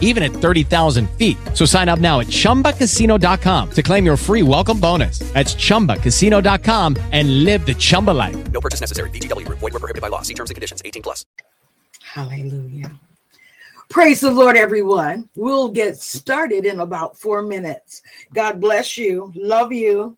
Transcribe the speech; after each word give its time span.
even 0.00 0.22
at 0.22 0.30
30,000 0.30 1.10
feet. 1.18 1.36
So 1.52 1.66
sign 1.66 1.90
up 1.90 1.98
now 1.98 2.20
at 2.20 2.28
chumbacasino.com 2.28 3.70
to 3.72 3.82
claim 3.82 4.06
your 4.06 4.16
free 4.16 4.42
welcome 4.42 4.80
bonus. 4.80 5.18
That's 5.34 5.54
chumbacasino.com 5.54 6.96
and 7.12 7.44
live 7.44 7.66
the 7.66 7.74
Chumba 7.74 8.12
life. 8.12 8.36
No 8.52 8.60
purchase 8.60 8.80
necessary. 8.80 9.10
VGW 9.10 9.44
Group. 9.44 9.58
Void 9.58 9.72
were 9.74 9.80
prohibited 9.80 10.02
by 10.02 10.08
law. 10.08 10.22
See 10.22 10.34
terms 10.34 10.50
and 10.50 10.54
conditions. 10.54 10.80
18 10.84 11.02
plus. 11.02 11.26
Hallelujah. 12.00 12.92
Praise 13.90 14.20
the 14.20 14.30
Lord, 14.30 14.56
everyone. 14.56 15.28
We'll 15.36 15.68
get 15.68 15.98
started 15.98 16.64
in 16.64 16.80
about 16.80 17.18
four 17.18 17.42
minutes. 17.42 18.02
God 18.32 18.60
bless 18.60 18.96
you. 18.96 19.32
Love 19.34 19.72
you. 19.72 20.16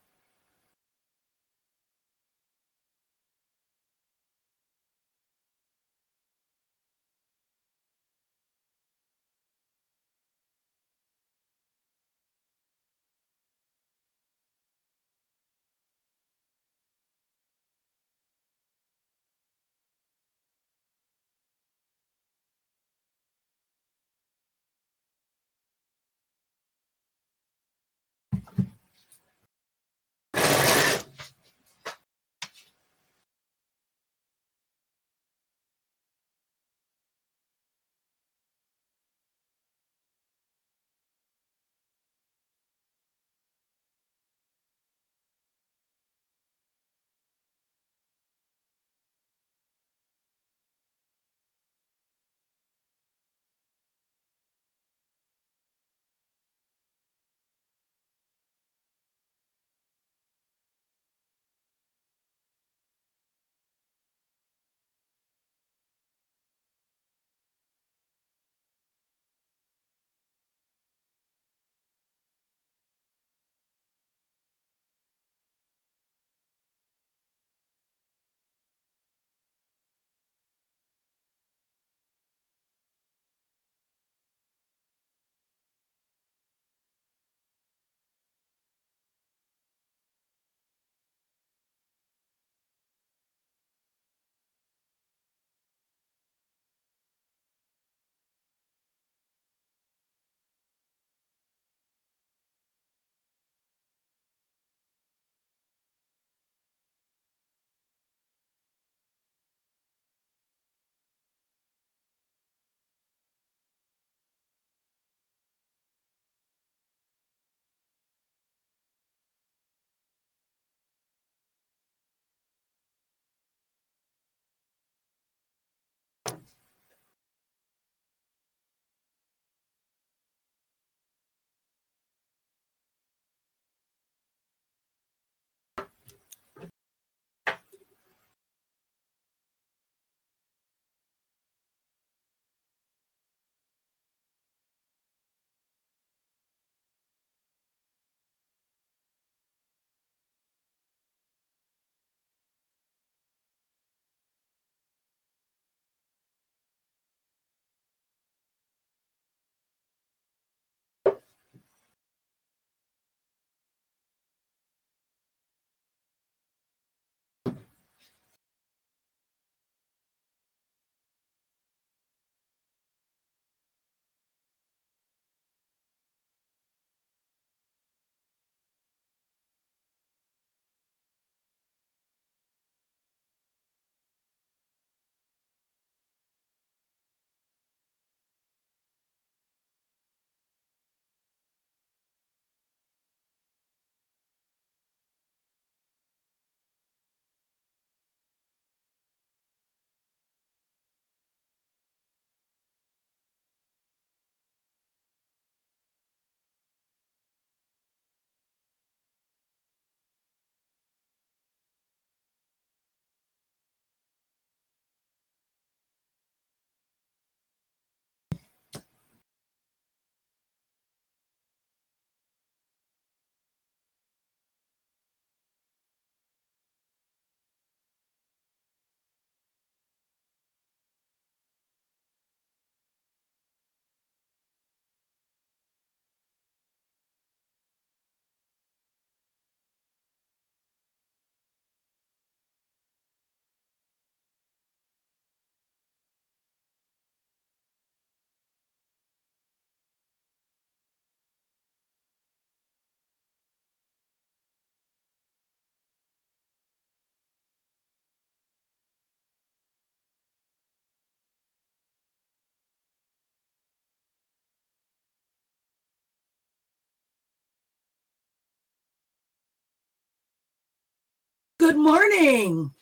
Good 271.66 271.78
morning. 271.78 272.72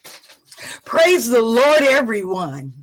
Praise 0.85 1.27
the 1.31 1.41
Lord, 1.41 1.85
everyone. 1.85 2.75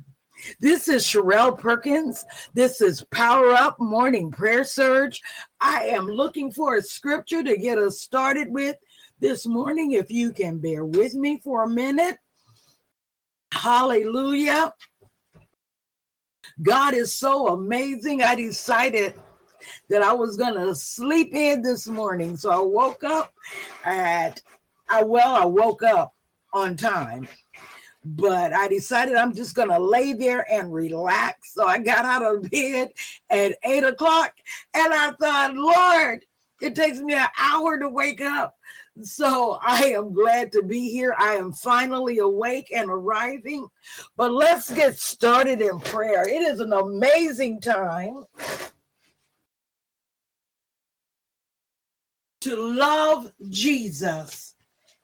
This 0.58 0.88
is 0.88 1.04
Sherelle 1.06 1.56
Perkins. 1.56 2.24
This 2.54 2.80
is 2.80 3.04
Power 3.12 3.52
Up 3.52 3.78
Morning 3.78 4.32
Prayer 4.32 4.64
Surge. 4.64 5.22
I 5.60 5.84
am 5.84 6.06
looking 6.06 6.50
for 6.50 6.74
a 6.74 6.82
scripture 6.82 7.44
to 7.44 7.56
get 7.56 7.78
us 7.78 8.00
started 8.00 8.48
with 8.50 8.74
this 9.20 9.46
morning. 9.46 9.92
If 9.92 10.10
you 10.10 10.32
can 10.32 10.58
bear 10.58 10.84
with 10.84 11.14
me 11.14 11.38
for 11.38 11.62
a 11.62 11.68
minute. 11.68 12.18
Hallelujah. 13.52 14.74
God 16.60 16.94
is 16.94 17.14
so 17.14 17.46
amazing. 17.54 18.24
I 18.24 18.34
decided 18.34 19.14
that 19.88 20.02
I 20.02 20.12
was 20.12 20.36
going 20.36 20.54
to 20.54 20.74
sleep 20.74 21.32
in 21.32 21.62
this 21.62 21.86
morning. 21.86 22.36
So 22.36 22.50
I 22.50 22.58
woke 22.58 23.04
up 23.04 23.32
at, 23.84 24.42
I 24.92 25.02
well, 25.02 25.34
I 25.34 25.46
woke 25.46 25.82
up 25.82 26.14
on 26.52 26.76
time, 26.76 27.26
but 28.04 28.52
I 28.52 28.68
decided 28.68 29.14
I'm 29.14 29.34
just 29.34 29.56
to 29.70 29.78
lay 29.78 30.12
there 30.12 30.44
and 30.52 30.70
relax. 30.70 31.54
So 31.54 31.66
I 31.66 31.78
got 31.78 32.04
out 32.04 32.22
of 32.22 32.50
bed 32.50 32.90
at 33.30 33.56
eight 33.64 33.84
o'clock 33.84 34.34
and 34.74 34.92
I 34.92 35.12
thought, 35.12 35.54
Lord, 35.54 36.26
it 36.60 36.74
takes 36.74 36.98
me 36.98 37.14
an 37.14 37.26
hour 37.38 37.78
to 37.78 37.88
wake 37.88 38.20
up. 38.20 38.54
So 39.02 39.58
I 39.62 39.94
am 39.96 40.12
glad 40.12 40.52
to 40.52 40.62
be 40.62 40.90
here. 40.90 41.14
I 41.18 41.36
am 41.36 41.52
finally 41.52 42.18
awake 42.18 42.70
and 42.70 42.90
arriving. 42.90 43.66
But 44.18 44.32
let's 44.32 44.70
get 44.70 44.98
started 44.98 45.62
in 45.62 45.80
prayer. 45.80 46.28
It 46.28 46.42
is 46.42 46.60
an 46.60 46.74
amazing 46.74 47.62
time 47.62 48.24
to 52.42 52.56
love 52.56 53.32
Jesus. 53.48 54.51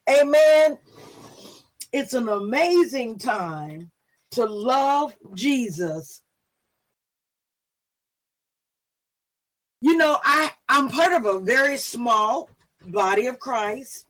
Amen. 0.09 0.79
It's 1.93 2.15
an 2.15 2.29
amazing 2.29 3.19
time 3.19 3.91
to 4.33 4.45
love 4.47 5.15
Jesus. 5.35 6.23
You 9.81 9.97
know, 9.97 10.19
I, 10.25 10.51
I'm 10.69 10.89
part 10.89 11.13
of 11.13 11.25
a 11.25 11.41
very 11.41 11.77
small 11.77 12.51
body 12.87 13.27
of 13.27 13.39
Christ. 13.39 14.07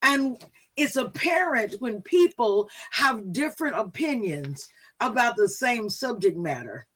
And 0.00 0.42
it's 0.76 0.96
apparent 0.96 1.76
when 1.80 2.02
people 2.02 2.68
have 2.92 3.32
different 3.32 3.76
opinions 3.76 4.68
about 5.00 5.36
the 5.36 5.48
same 5.48 5.88
subject 5.90 6.36
matter. 6.36 6.86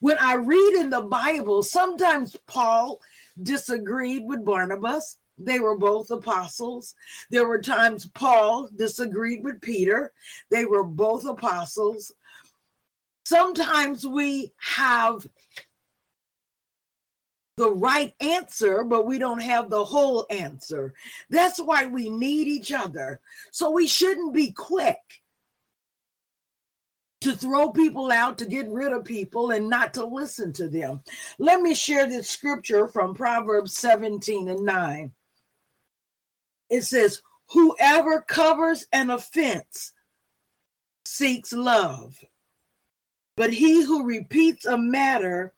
When 0.00 0.18
I 0.18 0.34
read 0.34 0.74
in 0.78 0.90
the 0.90 1.00
Bible, 1.00 1.62
sometimes 1.62 2.36
Paul 2.46 3.00
disagreed 3.42 4.24
with 4.24 4.44
Barnabas. 4.44 5.16
They 5.38 5.58
were 5.58 5.76
both 5.76 6.10
apostles. 6.10 6.94
There 7.30 7.46
were 7.46 7.60
times 7.60 8.06
Paul 8.06 8.68
disagreed 8.76 9.42
with 9.42 9.60
Peter. 9.60 10.12
They 10.50 10.64
were 10.64 10.84
both 10.84 11.24
apostles. 11.24 12.12
Sometimes 13.24 14.06
we 14.06 14.52
have 14.58 15.26
the 17.56 17.70
right 17.70 18.14
answer, 18.20 18.84
but 18.84 19.06
we 19.06 19.18
don't 19.18 19.42
have 19.42 19.68
the 19.68 19.84
whole 19.84 20.26
answer. 20.30 20.94
That's 21.28 21.58
why 21.58 21.86
we 21.86 22.08
need 22.08 22.48
each 22.48 22.72
other. 22.72 23.20
So 23.50 23.70
we 23.70 23.86
shouldn't 23.86 24.34
be 24.34 24.50
quick 24.50 24.96
to 27.20 27.36
throw 27.36 27.70
people 27.70 28.10
out, 28.10 28.38
to 28.38 28.46
get 28.46 28.68
rid 28.68 28.92
of 28.92 29.04
people, 29.04 29.50
and 29.50 29.68
not 29.68 29.92
to 29.94 30.04
listen 30.04 30.52
to 30.54 30.68
them. 30.68 31.02
Let 31.38 31.60
me 31.60 31.74
share 31.74 32.06
this 32.08 32.30
scripture 32.30 32.88
from 32.88 33.14
Proverbs 33.14 33.76
17 33.76 34.48
and 34.48 34.64
9. 34.64 35.12
It 36.70 36.82
says, 36.82 37.20
Whoever 37.50 38.22
covers 38.22 38.86
an 38.92 39.10
offense 39.10 39.92
seeks 41.04 41.52
love, 41.52 42.16
but 43.36 43.52
he 43.52 43.84
who 43.84 44.06
repeats 44.06 44.64
a 44.64 44.78
matter 44.78 45.52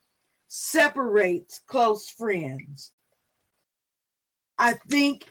separates 0.49 1.61
close 1.67 2.09
friends. 2.09 2.93
I 4.59 4.75
think 4.89 5.27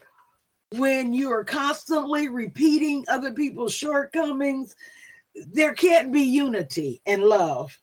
when 0.76 1.12
you 1.12 1.30
are 1.30 1.44
constantly 1.44 2.28
repeating 2.28 3.04
other 3.08 3.32
people's 3.32 3.74
shortcomings, 3.74 4.74
there 5.34 5.74
can't 5.74 6.12
be 6.12 6.22
unity 6.22 7.00
and 7.06 7.22
love. 7.22 7.78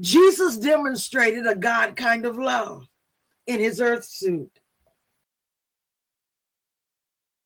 Jesus 0.00 0.56
demonstrated 0.56 1.46
a 1.46 1.54
God 1.54 1.96
kind 1.96 2.24
of 2.24 2.38
love 2.38 2.88
in 3.46 3.60
his 3.60 3.80
earth 3.80 4.04
suit. 4.04 4.50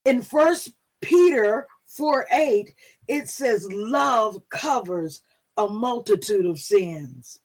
In 0.04 0.22
First 0.22 0.70
Peter 1.00 1.66
4 1.88 2.26
8, 2.32 2.74
it 3.08 3.28
says, 3.28 3.66
Love 3.70 4.40
covers 4.48 5.22
a 5.56 5.66
multitude 5.68 6.46
of 6.46 6.58
sins. 6.58 7.38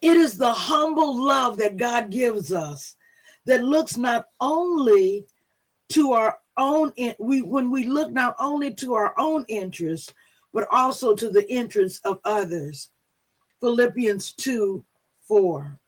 It 0.00 0.16
is 0.16 0.36
the 0.36 0.52
humble 0.52 1.24
love 1.24 1.58
that 1.58 1.76
God 1.76 2.10
gives 2.10 2.52
us 2.52 2.96
that 3.46 3.64
looks 3.64 3.96
not 3.96 4.26
only 4.40 5.26
to 5.90 6.12
our 6.12 6.38
own 6.56 6.92
in, 6.96 7.14
we 7.18 7.42
when 7.42 7.70
we 7.70 7.84
look 7.84 8.10
not 8.10 8.34
only 8.38 8.72
to 8.74 8.94
our 8.94 9.14
own 9.18 9.44
interests 9.48 10.12
but 10.52 10.66
also 10.72 11.14
to 11.14 11.30
the 11.30 11.48
interests 11.52 12.00
of 12.04 12.18
others. 12.24 12.90
Philippians 13.60 14.32
2 14.32 14.84
4 15.28 15.78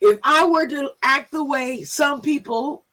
if 0.00 0.18
i 0.22 0.44
were 0.44 0.66
to 0.66 0.90
act 1.02 1.30
the 1.30 1.44
way 1.44 1.82
some 1.82 2.20
people 2.20 2.84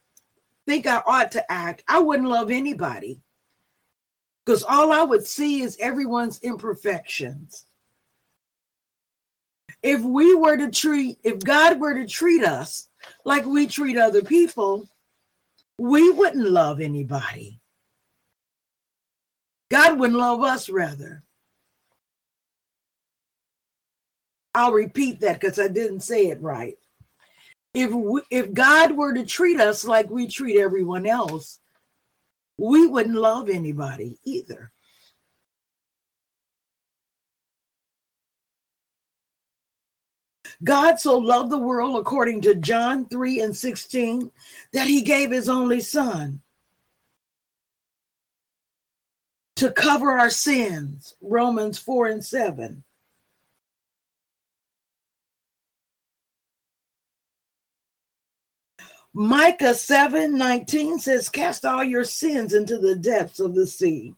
think 0.65 0.87
i 0.87 1.01
ought 1.05 1.31
to 1.31 1.51
act 1.51 1.83
i 1.87 1.99
wouldn't 1.99 2.27
love 2.27 2.51
anybody 2.51 3.21
because 4.45 4.63
all 4.63 4.91
i 4.91 5.01
would 5.01 5.25
see 5.25 5.61
is 5.61 5.77
everyone's 5.79 6.39
imperfections. 6.39 7.65
If 9.83 10.01
we 10.01 10.35
were 10.35 10.57
to 10.57 10.69
treat 10.69 11.17
if 11.23 11.39
god 11.39 11.79
were 11.79 11.93
to 11.93 12.07
treat 12.07 12.43
us 12.43 12.87
like 13.25 13.45
we 13.45 13.67
treat 13.67 13.97
other 13.97 14.21
people 14.21 14.87
we 15.81 16.11
wouldn't 16.11 16.47
love 16.47 16.79
anybody. 16.79 17.59
God 19.71 19.97
wouldn't 19.97 20.19
love 20.19 20.43
us, 20.43 20.69
rather. 20.69 21.23
I'll 24.53 24.73
repeat 24.73 25.21
that 25.21 25.39
because 25.39 25.57
I 25.57 25.69
didn't 25.69 26.01
say 26.01 26.27
it 26.27 26.39
right. 26.39 26.77
If 27.73 27.89
we, 27.91 28.21
if 28.29 28.53
God 28.53 28.91
were 28.95 29.13
to 29.15 29.25
treat 29.25 29.59
us 29.59 29.83
like 29.83 30.07
we 30.11 30.27
treat 30.27 30.59
everyone 30.59 31.07
else, 31.07 31.59
we 32.57 32.85
wouldn't 32.85 33.15
love 33.15 33.49
anybody 33.49 34.19
either. 34.23 34.71
God 40.63 40.99
so 40.99 41.17
loved 41.17 41.51
the 41.51 41.57
world, 41.57 41.97
according 41.97 42.41
to 42.41 42.55
John 42.55 43.05
3 43.05 43.41
and 43.41 43.55
16, 43.55 44.31
that 44.73 44.87
he 44.87 45.01
gave 45.01 45.31
his 45.31 45.49
only 45.49 45.81
son 45.81 46.41
to 49.55 49.71
cover 49.71 50.11
our 50.11 50.29
sins, 50.29 51.15
Romans 51.21 51.77
4 51.79 52.07
and 52.07 52.25
7. 52.25 52.83
Micah 59.13 59.73
7 59.73 60.37
19 60.37 60.99
says, 60.99 61.29
Cast 61.29 61.65
all 61.65 61.83
your 61.83 62.05
sins 62.05 62.53
into 62.53 62.77
the 62.77 62.95
depths 62.95 63.39
of 63.39 63.55
the 63.55 63.67
sea. 63.67 64.15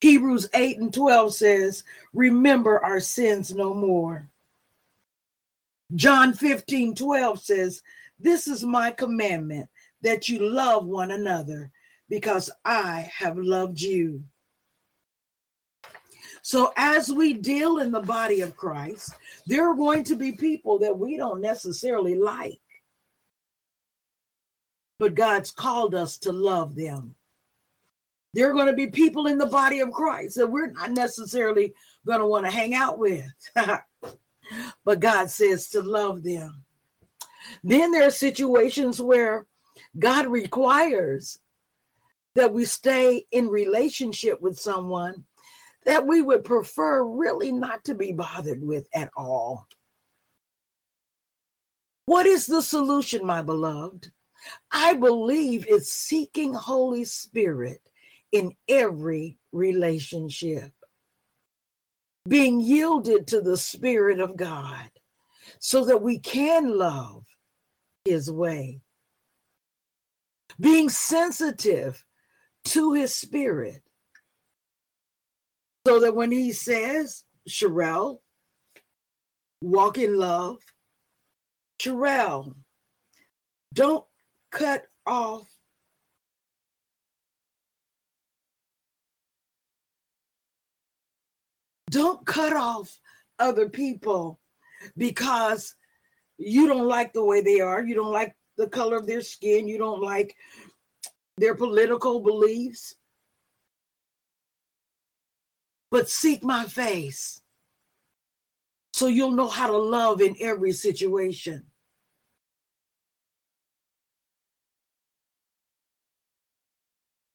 Hebrews 0.00 0.48
8 0.54 0.78
and 0.78 0.92
12 0.92 1.34
says, 1.34 1.84
Remember 2.12 2.82
our 2.82 3.00
sins 3.00 3.54
no 3.54 3.74
more. 3.74 4.28
John 5.94 6.32
15 6.32 6.94
12 6.94 7.40
says, 7.40 7.82
This 8.18 8.48
is 8.48 8.64
my 8.64 8.90
commandment 8.90 9.68
that 10.02 10.28
you 10.28 10.38
love 10.38 10.86
one 10.86 11.10
another 11.10 11.70
because 12.08 12.50
I 12.64 13.10
have 13.16 13.36
loved 13.36 13.80
you. 13.80 14.22
So, 16.42 16.72
as 16.76 17.10
we 17.10 17.32
deal 17.32 17.78
in 17.78 17.90
the 17.90 18.00
body 18.00 18.42
of 18.42 18.56
Christ, 18.56 19.14
there 19.46 19.68
are 19.68 19.74
going 19.74 20.04
to 20.04 20.16
be 20.16 20.32
people 20.32 20.78
that 20.80 20.98
we 20.98 21.16
don't 21.16 21.40
necessarily 21.40 22.14
like, 22.14 22.60
but 24.98 25.14
God's 25.14 25.50
called 25.50 25.94
us 25.94 26.18
to 26.18 26.32
love 26.32 26.74
them. 26.74 27.14
There 28.34 28.50
are 28.50 28.52
going 28.52 28.66
to 28.66 28.74
be 28.74 28.88
people 28.88 29.26
in 29.28 29.38
the 29.38 29.46
body 29.46 29.80
of 29.80 29.92
Christ 29.92 30.36
that 30.36 30.50
we're 30.50 30.72
not 30.72 30.90
necessarily 30.90 31.72
going 32.04 32.18
to 32.18 32.26
want 32.26 32.44
to 32.44 32.50
hang 32.50 32.74
out 32.74 32.98
with. 32.98 33.24
but 34.84 35.00
God 35.00 35.30
says 35.30 35.68
to 35.70 35.82
love 35.82 36.22
them. 36.22 36.64
Then 37.62 37.92
there 37.92 38.06
are 38.06 38.10
situations 38.10 39.00
where 39.00 39.46
God 39.98 40.26
requires 40.26 41.38
that 42.34 42.52
we 42.52 42.64
stay 42.64 43.26
in 43.30 43.48
relationship 43.48 44.40
with 44.40 44.58
someone 44.58 45.24
that 45.84 46.06
we 46.06 46.22
would 46.22 46.44
prefer 46.44 47.04
really 47.04 47.52
not 47.52 47.84
to 47.84 47.94
be 47.94 48.12
bothered 48.12 48.62
with 48.62 48.88
at 48.94 49.10
all. 49.16 49.66
What 52.06 52.26
is 52.26 52.46
the 52.46 52.62
solution, 52.62 53.24
my 53.24 53.42
beloved? 53.42 54.10
I 54.70 54.94
believe 54.94 55.64
it's 55.68 55.92
seeking 55.92 56.52
Holy 56.52 57.04
Spirit 57.04 57.80
in 58.32 58.54
every 58.68 59.38
relationship, 59.52 60.72
being 62.28 62.60
yielded 62.60 63.26
to 63.28 63.40
the 63.40 63.56
Spirit 63.56 64.20
of 64.20 64.36
God 64.36 64.90
so 65.58 65.84
that 65.84 66.02
we 66.02 66.18
can 66.18 66.76
love 66.78 67.24
His 68.04 68.30
way, 68.30 68.80
being 70.58 70.88
sensitive 70.88 72.04
to 72.66 72.94
His 72.94 73.14
Spirit 73.14 73.82
so 75.86 76.00
that 76.00 76.16
when 76.16 76.32
He 76.32 76.52
says, 76.52 77.24
Sherelle, 77.48 78.20
walk 79.60 79.98
in 79.98 80.16
love, 80.16 80.56
Sherelle, 81.80 82.54
don't 83.74 84.04
cut 84.50 84.84
off 85.06 85.53
don't 91.94 92.26
cut 92.26 92.52
off 92.52 92.98
other 93.38 93.68
people 93.68 94.40
because 94.96 95.76
you 96.38 96.66
don't 96.66 96.88
like 96.88 97.12
the 97.12 97.24
way 97.24 97.40
they 97.40 97.60
are. 97.60 97.84
You 97.84 97.94
don't 97.94 98.12
like 98.12 98.34
the 98.56 98.68
color 98.68 98.96
of 98.96 99.06
their 99.06 99.22
skin. 99.22 99.68
You 99.68 99.78
don't 99.78 100.02
like 100.02 100.34
their 101.38 101.54
political 101.54 102.20
beliefs. 102.20 102.96
But 105.92 106.10
seek 106.10 106.42
my 106.42 106.64
face 106.64 107.40
so 108.92 109.06
you'll 109.06 109.30
know 109.30 109.48
how 109.48 109.68
to 109.68 109.78
love 109.78 110.20
in 110.20 110.34
every 110.40 110.72
situation. 110.72 111.62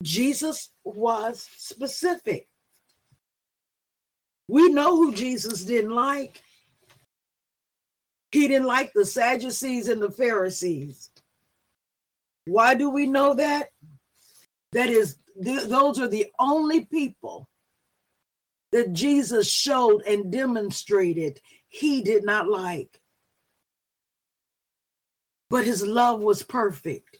Jesus 0.04 0.70
was 0.84 1.48
specific. 1.58 2.50
We 4.50 4.70
know 4.70 4.98
who 4.98 5.14
Jesus 5.14 5.64
didn't 5.64 5.94
like. 5.94 6.42
He 8.32 8.48
didn't 8.48 8.66
like 8.66 8.92
the 8.94 9.06
Sadducees 9.06 9.88
and 9.90 10.02
the 10.02 10.10
Pharisees. 10.10 11.12
Why 12.46 12.74
do 12.74 12.90
we 12.90 13.06
know 13.06 13.36
that? 13.36 13.68
That 14.72 14.90
is, 14.90 15.18
th- 15.44 15.68
those 15.68 16.00
are 16.00 16.08
the 16.08 16.26
only 16.40 16.86
people 16.86 17.48
that 18.72 18.94
Jesus 18.94 19.48
showed 19.48 20.02
and 20.02 20.32
demonstrated 20.32 21.40
he 21.68 22.02
did 22.02 22.26
not 22.26 22.48
like. 22.48 23.00
But 25.52 25.66
his 25.66 25.86
love 25.86 26.22
was 26.22 26.42
perfect. 26.42 27.20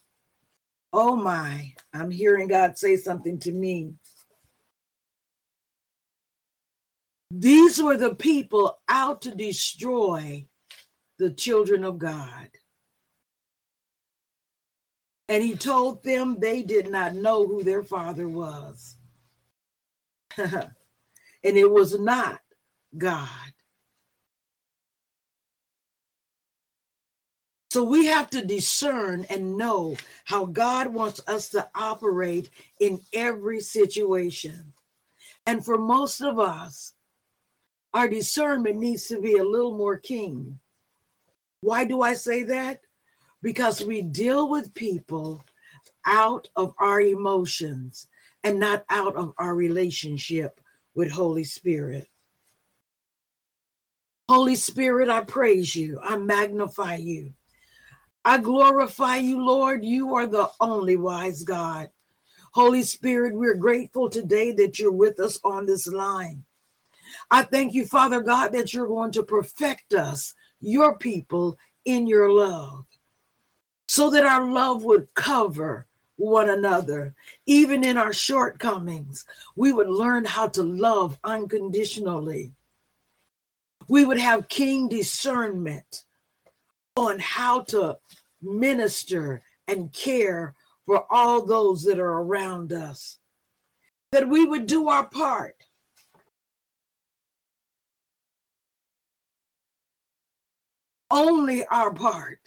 Oh 0.92 1.16
my, 1.16 1.74
I'm 1.94 2.10
hearing 2.10 2.48
God 2.48 2.76
say 2.76 2.98
something 2.98 3.38
to 3.42 3.52
me. 3.52 3.94
These 7.32 7.82
were 7.82 7.98
the 7.98 8.16
people 8.16 8.80
out 8.88 9.22
to 9.24 9.36
destroy 9.36 10.46
the 11.20 11.32
children 11.32 11.84
of 11.84 12.00
God. 12.00 12.50
And 15.28 15.44
he 15.44 15.56
told 15.56 16.04
them 16.04 16.38
they 16.40 16.64
did 16.64 16.90
not 16.90 17.14
know 17.14 17.46
who 17.46 17.64
their 17.64 17.84
father 17.84 18.28
was. 18.28 18.98
and 20.38 20.72
it 21.44 21.70
was 21.70 22.00
not 22.00 22.40
God. 22.98 23.30
So 27.70 27.84
we 27.84 28.08
have 28.08 28.32
to 28.32 28.44
discern 28.44 29.28
and 29.30 29.56
know 29.56 29.96
how 30.26 30.46
God 30.46 30.88
wants 30.88 31.22
us 31.28 31.50
to 31.50 31.70
operate 31.76 32.50
in 32.80 33.00
every 33.14 33.60
situation. 33.62 34.74
And 35.46 35.64
for 35.64 35.78
most 35.78 36.22
of 36.22 36.40
us, 36.40 36.94
our 37.94 38.08
discernment 38.08 38.78
needs 38.78 39.08
to 39.08 39.20
be 39.20 39.38
a 39.38 39.44
little 39.44 39.78
more 39.78 39.98
keen. 39.98 40.60
Why 41.62 41.86
do 41.86 42.02
I 42.02 42.14
say 42.14 42.44
that? 42.44 42.82
Because 43.42 43.84
we 43.84 44.02
deal 44.02 44.50
with 44.50 44.74
people 44.74 45.44
out 46.06 46.48
of 46.56 46.74
our 46.80 47.02
emotions 47.02 48.08
and 48.44 48.60
not 48.60 48.86
out 48.90 49.16
of 49.16 49.34
our 49.38 49.56
relationship 49.56 50.60
with 50.96 51.12
Holy 51.12 51.44
Spirit. 51.44 52.08
Holy 54.30 54.56
Spirit, 54.56 55.10
I 55.10 55.22
praise 55.22 55.76
you. 55.76 56.00
I 56.04 56.16
magnify 56.18 56.96
you. 56.96 57.34
I 58.24 58.38
glorify 58.38 59.18
you, 59.18 59.44
Lord. 59.44 59.84
You 59.84 60.16
are 60.16 60.28
the 60.28 60.50
only 60.60 60.98
wise 60.98 61.44
God. 61.44 61.90
Holy 62.54 62.84
Spirit, 62.84 63.34
we're 63.34 63.56
grateful 63.56 64.10
today 64.10 64.52
that 64.54 64.78
you're 64.78 64.92
with 64.92 65.20
us 65.20 65.40
on 65.44 65.66
this 65.66 65.88
line. 65.88 66.44
I 67.32 67.44
thank 67.44 67.74
you, 67.74 67.86
Father 67.86 68.22
God, 68.22 68.52
that 68.54 68.74
you're 68.74 68.88
going 68.88 69.12
to 69.14 69.24
perfect 69.24 69.94
us, 69.94 70.34
your 70.62 70.98
people, 70.98 71.58
in 71.86 72.08
your 72.08 72.32
love, 72.32 72.86
so 73.88 74.10
that 74.10 74.26
our 74.26 74.50
love 74.50 74.84
would 74.84 75.08
cover 75.16 75.88
one 76.18 76.50
another, 76.50 77.16
even 77.46 77.84
in 77.84 77.98
our 77.98 78.14
shortcomings. 78.14 79.26
We 79.56 79.72
would 79.72 79.90
learn 79.90 80.26
how 80.26 80.50
to 80.50 80.64
love 80.64 81.18
unconditionally. 81.24 82.52
We 83.88 84.06
would 84.06 84.20
have 84.20 84.50
keen 84.50 84.90
discernment 84.90 86.04
on 86.96 87.20
how 87.20 87.62
to 87.62 87.98
minister 88.42 89.42
and 89.68 89.92
care 89.94 90.56
for 90.86 91.06
all 91.10 91.46
those 91.46 91.84
that 91.84 92.00
are 92.00 92.22
around 92.22 92.74
us. 92.74 93.18
That 94.12 94.28
we 94.28 94.46
would 94.46 94.66
do 94.66 94.90
our 94.90 95.06
part. 95.06 95.59
Only 101.12 101.66
our 101.66 101.94
part. 101.94 102.40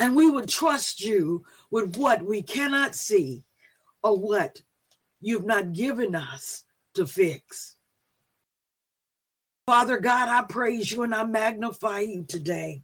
And 0.00 0.14
we 0.14 0.30
would 0.30 0.48
trust 0.48 1.00
you 1.00 1.44
with 1.70 1.96
what 1.96 2.22
we 2.22 2.42
cannot 2.42 2.94
see 2.94 3.44
or 4.02 4.18
what 4.18 4.60
you've 5.20 5.46
not 5.46 5.72
given 5.72 6.14
us 6.14 6.64
to 6.94 7.06
fix. 7.06 7.76
Father 9.66 9.98
God, 9.98 10.28
I 10.28 10.42
praise 10.42 10.92
you 10.92 11.04
and 11.04 11.14
I 11.14 11.24
magnify 11.24 12.00
you 12.00 12.24
today. 12.24 12.82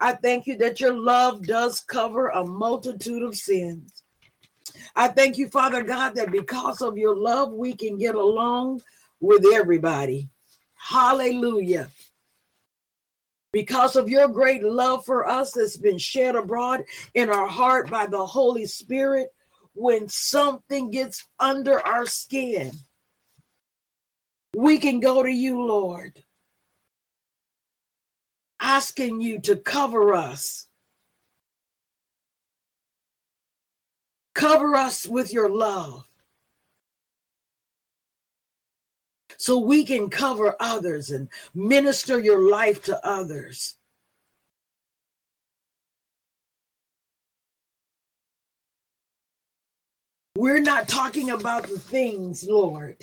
I 0.00 0.14
thank 0.14 0.48
you 0.48 0.56
that 0.58 0.80
your 0.80 0.94
love 0.94 1.46
does 1.46 1.80
cover 1.80 2.28
a 2.28 2.44
multitude 2.44 3.22
of 3.22 3.36
sins. 3.36 4.02
I 4.96 5.08
thank 5.08 5.38
you, 5.38 5.48
Father 5.48 5.82
God, 5.82 6.16
that 6.16 6.32
because 6.32 6.82
of 6.82 6.98
your 6.98 7.16
love, 7.16 7.52
we 7.52 7.74
can 7.74 7.98
get 7.98 8.16
along 8.16 8.82
with 9.20 9.46
everybody. 9.46 10.28
Hallelujah. 10.74 11.88
Because 13.52 13.96
of 13.96 14.08
your 14.08 14.28
great 14.28 14.62
love 14.64 15.04
for 15.04 15.28
us 15.28 15.52
that's 15.52 15.76
been 15.76 15.98
shed 15.98 16.36
abroad 16.36 16.84
in 17.14 17.28
our 17.28 17.46
heart 17.46 17.90
by 17.90 18.06
the 18.06 18.24
Holy 18.24 18.64
Spirit, 18.64 19.28
when 19.74 20.08
something 20.08 20.90
gets 20.90 21.26
under 21.38 21.80
our 21.86 22.06
skin, 22.06 22.72
we 24.56 24.78
can 24.78 25.00
go 25.00 25.22
to 25.22 25.30
you, 25.30 25.62
Lord, 25.62 26.22
asking 28.60 29.20
you 29.20 29.38
to 29.40 29.56
cover 29.56 30.14
us. 30.14 30.66
Cover 34.34 34.74
us 34.76 35.06
with 35.06 35.32
your 35.32 35.50
love 35.50 36.04
so 39.36 39.58
we 39.58 39.84
can 39.84 40.08
cover 40.08 40.56
others 40.60 41.10
and 41.10 41.28
minister 41.54 42.18
your 42.18 42.50
life 42.50 42.82
to 42.84 43.06
others. 43.06 43.74
We're 50.36 50.60
not 50.60 50.88
talking 50.88 51.30
about 51.30 51.68
the 51.68 51.78
things, 51.78 52.44
Lord, 52.44 52.96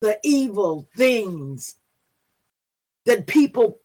the 0.00 0.18
evil 0.24 0.88
things 0.96 1.76
that 3.04 3.26
people 3.26 3.78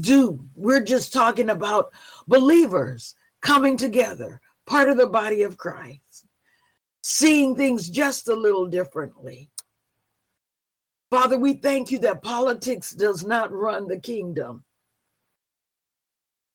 do. 0.00 0.44
We're 0.54 0.84
just 0.84 1.12
talking 1.12 1.50
about 1.50 1.92
believers 2.28 3.14
coming 3.42 3.76
together, 3.76 4.40
part 4.66 4.88
of 4.88 4.96
the 4.96 5.06
body 5.06 5.42
of 5.42 5.56
Christ, 5.56 6.26
seeing 7.02 7.56
things 7.56 7.88
just 7.88 8.28
a 8.28 8.34
little 8.34 8.66
differently. 8.66 9.50
Father, 11.10 11.38
we 11.38 11.54
thank 11.54 11.90
you 11.90 11.98
that 12.00 12.22
politics 12.22 12.90
does 12.90 13.24
not 13.24 13.50
run 13.52 13.88
the 13.88 13.98
kingdom. 13.98 14.64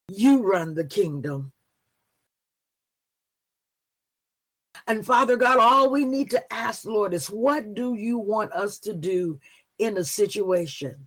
You 0.09 0.43
run 0.43 0.75
the 0.75 0.85
kingdom. 0.85 1.51
And 4.85 5.05
Father 5.05 5.37
God, 5.37 5.59
all 5.59 5.89
we 5.89 6.05
need 6.05 6.29
to 6.31 6.53
ask, 6.53 6.85
Lord, 6.85 7.13
is 7.13 7.27
what 7.27 7.73
do 7.73 7.95
you 7.95 8.17
want 8.17 8.51
us 8.51 8.79
to 8.79 8.93
do 8.93 9.39
in 9.79 9.97
a 9.97 10.03
situation? 10.03 10.97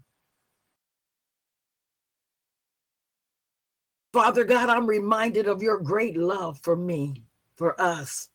Father 4.12 4.44
God, 4.44 4.70
I'm 4.70 4.86
reminded 4.86 5.46
of 5.46 5.62
your 5.62 5.78
great 5.78 6.16
love 6.16 6.58
for 6.62 6.74
me, 6.74 7.22
for 7.56 7.78
us 7.80 8.30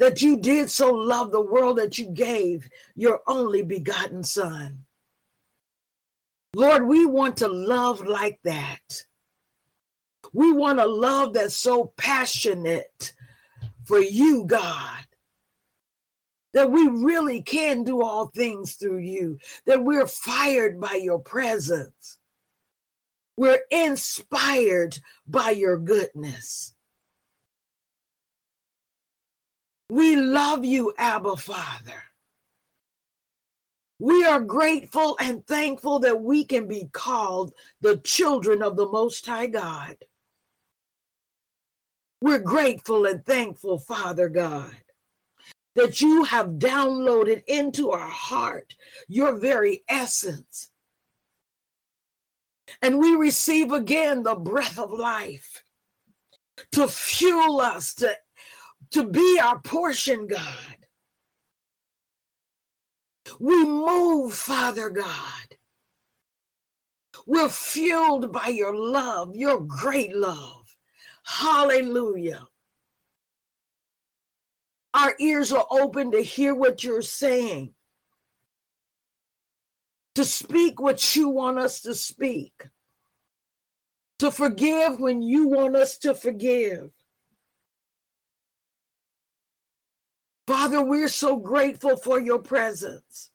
that 0.00 0.22
you 0.22 0.38
did 0.38 0.70
so 0.70 0.92
love 0.92 1.30
the 1.30 1.40
world 1.40 1.76
that 1.76 1.98
you 1.98 2.06
gave 2.06 2.66
your 2.96 3.20
only 3.26 3.62
begotten 3.62 4.24
Son. 4.24 4.86
Lord, 6.54 6.86
we 6.86 7.04
want 7.04 7.36
to 7.36 7.48
love 7.48 8.00
like 8.00 8.40
that. 8.44 9.04
We 10.32 10.52
want 10.52 10.80
a 10.80 10.86
love 10.86 11.34
that's 11.34 11.54
so 11.54 11.92
passionate 11.98 13.12
for 13.84 14.00
you, 14.00 14.46
God, 14.46 15.04
that 16.54 16.70
we 16.70 16.88
really 16.88 17.42
can 17.42 17.84
do 17.84 18.02
all 18.02 18.28
things 18.28 18.76
through 18.76 19.00
you, 19.00 19.38
that 19.66 19.84
we're 19.84 20.06
fired 20.06 20.80
by 20.80 20.94
your 20.94 21.18
presence. 21.18 22.16
We're 23.36 23.60
inspired 23.70 24.98
by 25.26 25.50
your 25.50 25.76
goodness. 25.78 26.74
We 29.90 30.14
love 30.14 30.64
you, 30.64 30.94
Abba 30.96 31.36
Father. 31.36 32.04
We 33.98 34.24
are 34.24 34.40
grateful 34.40 35.16
and 35.18 35.44
thankful 35.46 35.98
that 35.98 36.22
we 36.22 36.44
can 36.44 36.68
be 36.68 36.88
called 36.92 37.52
the 37.80 37.96
children 37.98 38.62
of 38.62 38.76
the 38.76 38.86
Most 38.88 39.26
High 39.26 39.48
God. 39.48 39.96
We're 42.20 42.38
grateful 42.38 43.04
and 43.06 43.26
thankful, 43.26 43.80
Father 43.80 44.28
God, 44.28 44.76
that 45.74 46.00
you 46.00 46.22
have 46.22 46.50
downloaded 46.50 47.42
into 47.48 47.90
our 47.90 48.08
heart 48.08 48.74
your 49.08 49.38
very 49.38 49.82
essence. 49.88 50.70
And 52.80 53.00
we 53.00 53.16
receive 53.16 53.72
again 53.72 54.22
the 54.22 54.36
breath 54.36 54.78
of 54.78 54.92
life 54.92 55.64
to 56.72 56.86
fuel 56.86 57.60
us, 57.60 57.94
to, 57.94 58.14
to 58.92 59.04
be 59.04 59.38
our 59.42 59.58
portion, 59.60 60.26
God. 60.26 60.76
We 63.38 63.64
move, 63.64 64.34
Father 64.34 64.90
God. 64.90 65.56
We're 67.26 67.48
fueled 67.48 68.32
by 68.32 68.48
your 68.48 68.74
love, 68.74 69.36
your 69.36 69.60
great 69.60 70.14
love. 70.14 70.64
Hallelujah. 71.24 72.46
Our 74.92 75.14
ears 75.20 75.52
are 75.52 75.66
open 75.70 76.10
to 76.12 76.22
hear 76.22 76.54
what 76.54 76.82
you're 76.82 77.02
saying, 77.02 77.72
to 80.16 80.24
speak 80.24 80.80
what 80.80 81.14
you 81.14 81.28
want 81.28 81.58
us 81.58 81.82
to 81.82 81.94
speak, 81.94 82.52
to 84.18 84.32
forgive 84.32 84.98
when 84.98 85.22
you 85.22 85.46
want 85.46 85.76
us 85.76 85.98
to 85.98 86.14
forgive. 86.14 86.90
Father, 90.50 90.82
we're 90.82 91.06
so 91.06 91.36
grateful 91.36 91.96
for 91.96 92.18
your 92.18 92.40
presence. 92.40 93.30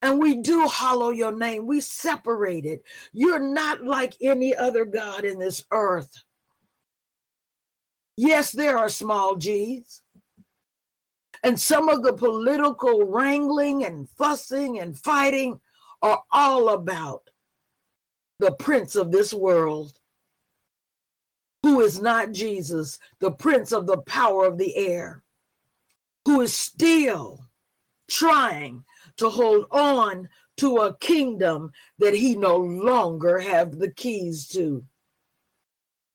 And 0.00 0.18
we 0.18 0.38
do 0.38 0.66
hollow 0.66 1.10
your 1.10 1.30
name. 1.30 1.66
We 1.66 1.82
separate 1.82 2.64
it. 2.64 2.82
You're 3.12 3.38
not 3.38 3.84
like 3.84 4.14
any 4.22 4.56
other 4.56 4.86
God 4.86 5.26
in 5.26 5.38
this 5.38 5.62
earth. 5.70 6.08
Yes, 8.16 8.50
there 8.50 8.78
are 8.78 8.88
small 8.88 9.36
g's. 9.36 10.00
And 11.42 11.60
some 11.60 11.90
of 11.90 12.02
the 12.02 12.14
political 12.14 13.04
wrangling 13.04 13.84
and 13.84 14.08
fussing 14.16 14.78
and 14.80 14.98
fighting 14.98 15.60
are 16.00 16.22
all 16.32 16.70
about 16.70 17.28
the 18.38 18.52
prince 18.52 18.96
of 18.96 19.12
this 19.12 19.34
world, 19.34 19.92
who 21.62 21.82
is 21.82 22.00
not 22.00 22.32
Jesus, 22.32 22.98
the 23.20 23.32
prince 23.32 23.70
of 23.70 23.86
the 23.86 23.98
power 23.98 24.46
of 24.46 24.56
the 24.56 24.74
air, 24.78 25.22
who 26.26 26.40
is 26.40 26.52
still 26.52 27.38
trying 28.10 28.82
to 29.16 29.30
hold 29.30 29.64
on 29.70 30.28
to 30.56 30.78
a 30.78 30.96
kingdom 30.96 31.70
that 32.00 32.14
he 32.14 32.34
no 32.34 32.56
longer 32.56 33.38
have 33.38 33.78
the 33.78 33.92
keys 33.92 34.48
to. 34.48 34.84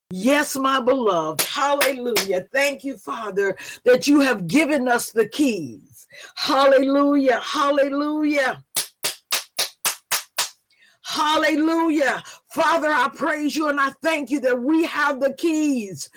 Yes, 0.09 0.57
my 0.57 0.81
beloved. 0.81 1.39
Hallelujah. 1.43 2.45
Thank 2.51 2.83
you, 2.83 2.97
Father, 2.97 3.55
that 3.85 4.05
you 4.05 4.19
have 4.19 4.47
given 4.47 4.89
us 4.89 5.11
the 5.11 5.29
keys. 5.29 6.07
Hallelujah. 6.35 7.39
Hallelujah. 7.39 8.61
Hallelujah. 11.03 12.21
Father, 12.49 12.89
I 12.89 13.09
praise 13.15 13.55
you 13.55 13.69
and 13.69 13.79
I 13.79 13.91
thank 14.03 14.29
you 14.29 14.41
that 14.41 14.61
we 14.61 14.83
have 14.85 15.21
the 15.21 15.33
keys. 15.35 16.09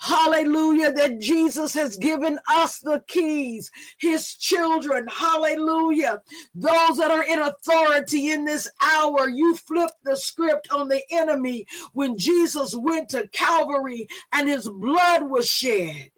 Hallelujah, 0.00 0.92
that 0.92 1.20
Jesus 1.20 1.74
has 1.74 1.96
given 1.96 2.38
us 2.48 2.78
the 2.78 3.02
keys, 3.08 3.70
his 3.98 4.34
children. 4.34 5.08
Hallelujah. 5.08 6.22
Those 6.54 6.98
that 6.98 7.10
are 7.10 7.24
in 7.24 7.40
authority 7.40 8.30
in 8.30 8.44
this 8.44 8.70
hour, 8.80 9.28
you 9.28 9.56
flip 9.56 9.90
the 10.04 10.16
script 10.16 10.68
on 10.70 10.88
the 10.88 11.02
enemy 11.10 11.66
when 11.94 12.16
Jesus 12.16 12.74
went 12.76 13.08
to 13.10 13.28
Calvary 13.28 14.06
and 14.32 14.48
his 14.48 14.68
blood 14.68 15.24
was 15.28 15.48
shed. 15.48 16.10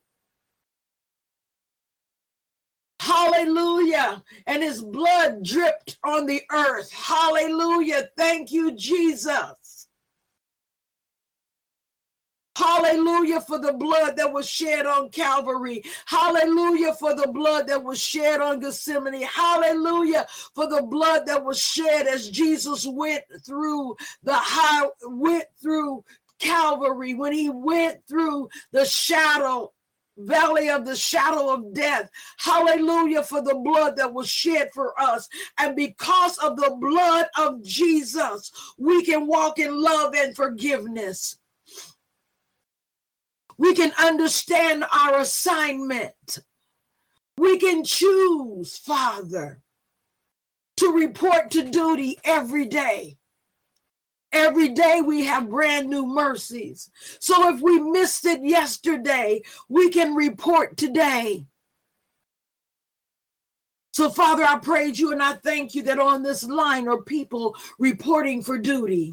Hallelujah. 3.00 4.22
And 4.46 4.62
his 4.62 4.82
blood 4.82 5.42
dripped 5.42 5.98
on 6.04 6.26
the 6.26 6.42
earth. 6.52 6.92
Hallelujah. 6.92 8.10
Thank 8.16 8.52
you, 8.52 8.72
Jesus. 8.76 9.59
Hallelujah 12.60 13.40
for 13.40 13.58
the 13.58 13.72
blood 13.72 14.16
that 14.16 14.30
was 14.30 14.46
shed 14.46 14.84
on 14.84 15.08
Calvary. 15.08 15.82
Hallelujah 16.04 16.92
for 16.92 17.14
the 17.14 17.28
blood 17.28 17.66
that 17.68 17.82
was 17.82 17.98
shed 17.98 18.42
on 18.42 18.60
Gethsemane. 18.60 19.22
Hallelujah 19.22 20.26
for 20.54 20.66
the 20.68 20.82
blood 20.82 21.24
that 21.24 21.42
was 21.42 21.58
shed 21.58 22.06
as 22.06 22.28
Jesus 22.28 22.86
went 22.86 23.24
through 23.46 23.96
the 24.24 24.36
high, 24.36 24.86
went 25.04 25.46
through 25.62 26.04
Calvary, 26.38 27.14
when 27.14 27.32
he 27.32 27.48
went 27.48 28.06
through 28.06 28.50
the 28.72 28.84
shadow 28.84 29.72
valley 30.18 30.68
of 30.68 30.84
the 30.84 30.96
shadow 30.96 31.54
of 31.54 31.72
death. 31.72 32.10
Hallelujah 32.36 33.22
for 33.22 33.40
the 33.40 33.54
blood 33.54 33.96
that 33.96 34.12
was 34.12 34.28
shed 34.28 34.68
for 34.74 34.92
us. 35.00 35.26
And 35.58 35.74
because 35.74 36.36
of 36.38 36.56
the 36.56 36.76
blood 36.78 37.26
of 37.38 37.62
Jesus, 37.62 38.52
we 38.76 39.02
can 39.02 39.26
walk 39.26 39.58
in 39.58 39.80
love 39.80 40.14
and 40.14 40.36
forgiveness 40.36 41.39
we 43.60 43.74
can 43.74 43.92
understand 43.98 44.84
our 44.90 45.18
assignment. 45.18 46.38
We 47.36 47.58
can 47.58 47.84
choose, 47.84 48.78
Father, 48.78 49.60
to 50.78 50.90
report 50.90 51.50
to 51.50 51.64
duty 51.64 52.18
every 52.24 52.64
day. 52.64 53.18
Every 54.32 54.70
day 54.70 55.02
we 55.04 55.26
have 55.26 55.50
brand 55.50 55.90
new 55.90 56.06
mercies. 56.06 56.90
So 57.18 57.54
if 57.54 57.60
we 57.60 57.78
missed 57.78 58.24
it 58.24 58.42
yesterday, 58.42 59.42
we 59.68 59.90
can 59.90 60.14
report 60.14 60.78
today. 60.78 61.44
So, 63.92 64.08
Father, 64.08 64.44
I 64.44 64.56
praise 64.56 64.98
you 64.98 65.12
and 65.12 65.22
I 65.22 65.34
thank 65.34 65.74
you 65.74 65.82
that 65.82 65.98
on 65.98 66.22
this 66.22 66.44
line 66.44 66.88
are 66.88 67.02
people 67.02 67.54
reporting 67.78 68.42
for 68.42 68.56
duty. 68.56 69.12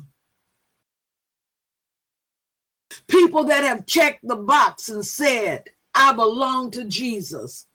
People 3.18 3.46
that 3.46 3.64
have 3.64 3.88
checked 3.88 4.28
the 4.28 4.36
box 4.36 4.90
and 4.90 5.04
said, 5.04 5.64
I 5.96 6.14
belong 6.14 6.70
to 6.72 6.86
Jesus. 6.86 7.66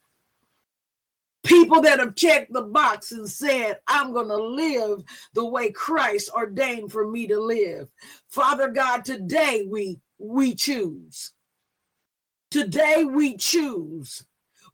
People 1.43 1.83
that 1.83 1.99
have 1.99 2.15
checked 2.15 2.53
the 2.53 2.63
box 2.63 3.11
and 3.11 3.29
said, 3.29 3.81
I'm 3.89 4.13
going 4.13 4.29
to 4.29 4.37
live 4.37 5.03
the 5.35 5.45
way 5.45 5.73
Christ 5.73 6.31
ordained 6.33 6.93
for 6.93 7.11
me 7.11 7.27
to 7.27 7.41
live. 7.41 7.89
Father 8.29 8.69
God, 8.69 9.05
today 9.05 9.67
we 9.69 9.99
we 10.21 10.55
choose. 10.55 11.33
Today 12.53 13.03
we 13.05 13.37
choose. 13.37 14.25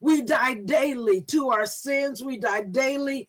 We 0.03 0.21
die 0.21 0.55
daily 0.55 1.23
to 1.23 1.49
our 1.49 1.65
sins. 1.65 2.23
We 2.23 2.37
die 2.37 2.65
daily 2.65 3.27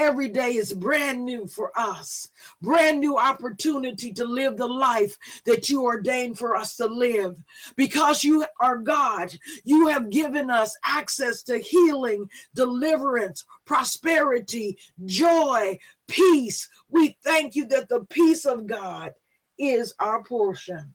Every 0.00 0.30
day 0.30 0.56
is 0.56 0.72
brand 0.72 1.26
new 1.26 1.46
for 1.46 1.78
us, 1.78 2.26
brand 2.62 3.00
new 3.00 3.18
opportunity 3.18 4.14
to 4.14 4.24
live 4.24 4.56
the 4.56 4.66
life 4.66 5.14
that 5.44 5.68
you 5.68 5.82
ordained 5.82 6.38
for 6.38 6.56
us 6.56 6.74
to 6.76 6.86
live. 6.86 7.36
Because 7.76 8.24
you 8.24 8.46
are 8.60 8.78
God, 8.78 9.30
you 9.62 9.88
have 9.88 10.08
given 10.08 10.48
us 10.48 10.74
access 10.86 11.42
to 11.42 11.58
healing, 11.58 12.30
deliverance, 12.54 13.44
prosperity, 13.66 14.78
joy, 15.04 15.78
peace. 16.08 16.66
We 16.88 17.18
thank 17.22 17.54
you 17.54 17.66
that 17.66 17.90
the 17.90 18.06
peace 18.08 18.46
of 18.46 18.66
God 18.66 19.12
is 19.58 19.92
our 19.98 20.24
portion. 20.24 20.94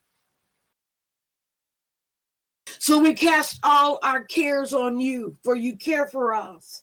So 2.80 2.98
we 2.98 3.14
cast 3.14 3.60
all 3.62 4.00
our 4.02 4.24
cares 4.24 4.74
on 4.74 5.00
you, 5.00 5.38
for 5.44 5.56
you 5.56 5.78
care 5.78 6.08
for 6.08 6.34
us. 6.34 6.82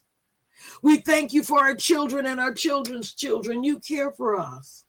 We 0.81 0.97
thank 0.97 1.33
you 1.33 1.43
for 1.43 1.59
our 1.59 1.75
children 1.75 2.25
and 2.25 2.39
our 2.39 2.53
children's 2.53 3.13
children. 3.13 3.63
You 3.63 3.79
care 3.79 4.11
for 4.11 4.39
us. 4.39 4.83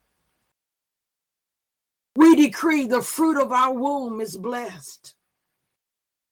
We 2.16 2.37
decree 2.37 2.87
the 2.87 3.02
fruit 3.02 3.40
of 3.40 3.52
our 3.52 3.72
womb 3.72 4.20
is 4.20 4.37
blessed. 4.37 5.14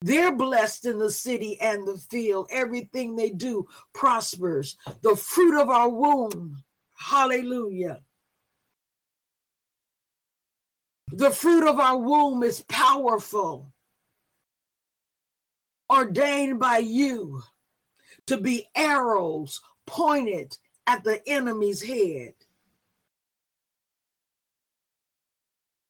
They're 0.01 0.35
blessed 0.35 0.87
in 0.87 0.99
the 0.99 1.11
city 1.11 1.61
and 1.61 1.87
the 1.87 1.97
field. 1.97 2.49
Everything 2.51 3.15
they 3.15 3.31
do 3.31 3.67
prospers. 3.93 4.77
The 5.03 5.17
fruit 5.17 5.61
of 5.61 5.69
our 5.71 5.89
womb. 5.89 6.63
Hallelujah. 6.97 8.01
The 11.13 11.31
fruit 11.31 11.69
of 11.69 11.79
our 11.79 11.97
womb 11.99 12.43
is 12.43 12.65
powerful, 12.69 13.71
ordained 15.91 16.59
by 16.59 16.79
you 16.79 17.43
to 18.27 18.37
be 18.37 18.69
arrows 18.75 19.61
pointed 19.87 20.57
at 20.87 21.05
the 21.05 21.21
enemy's 21.29 21.83
head. 21.83 22.35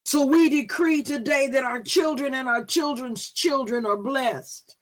So 0.04 0.26
we 0.26 0.50
decree 0.50 1.02
today 1.02 1.46
that 1.48 1.64
our 1.64 1.82
children 1.82 2.34
and 2.34 2.48
our 2.48 2.64
children's 2.64 3.30
children 3.30 3.86
are 3.86 3.96
blessed. 3.96 4.76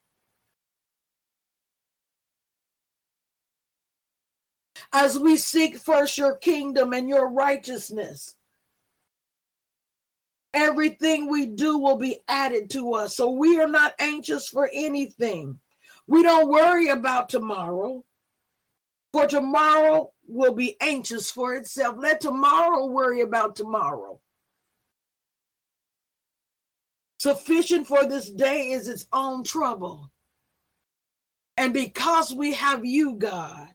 As 4.92 5.18
we 5.18 5.36
seek 5.36 5.78
first 5.78 6.18
your 6.18 6.36
kingdom 6.36 6.92
and 6.92 7.08
your 7.08 7.30
righteousness, 7.30 8.34
everything 10.52 11.28
we 11.28 11.46
do 11.46 11.78
will 11.78 11.96
be 11.96 12.18
added 12.26 12.70
to 12.70 12.94
us. 12.94 13.14
So 13.16 13.30
we 13.30 13.60
are 13.60 13.68
not 13.68 13.94
anxious 14.00 14.48
for 14.48 14.68
anything. 14.72 15.60
We 16.10 16.24
don't 16.24 16.48
worry 16.48 16.88
about 16.88 17.28
tomorrow, 17.28 18.04
for 19.12 19.28
tomorrow 19.28 20.10
will 20.26 20.52
be 20.52 20.76
anxious 20.80 21.30
for 21.30 21.54
itself. 21.54 21.94
Let 22.00 22.20
tomorrow 22.20 22.86
worry 22.86 23.20
about 23.20 23.54
tomorrow. 23.54 24.18
Sufficient 27.20 27.86
for 27.86 28.06
this 28.06 28.28
day 28.28 28.72
is 28.72 28.88
its 28.88 29.06
own 29.12 29.44
trouble. 29.44 30.10
And 31.56 31.72
because 31.72 32.34
we 32.34 32.54
have 32.54 32.84
you, 32.84 33.14
God, 33.14 33.68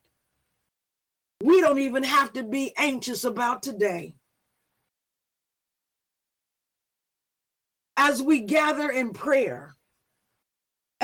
we 1.42 1.62
don't 1.62 1.80
even 1.80 2.04
have 2.04 2.34
to 2.34 2.44
be 2.44 2.74
anxious 2.76 3.24
about 3.24 3.64
today. 3.64 4.14
As 7.96 8.22
we 8.22 8.42
gather 8.42 8.90
in 8.90 9.14
prayer, 9.14 9.78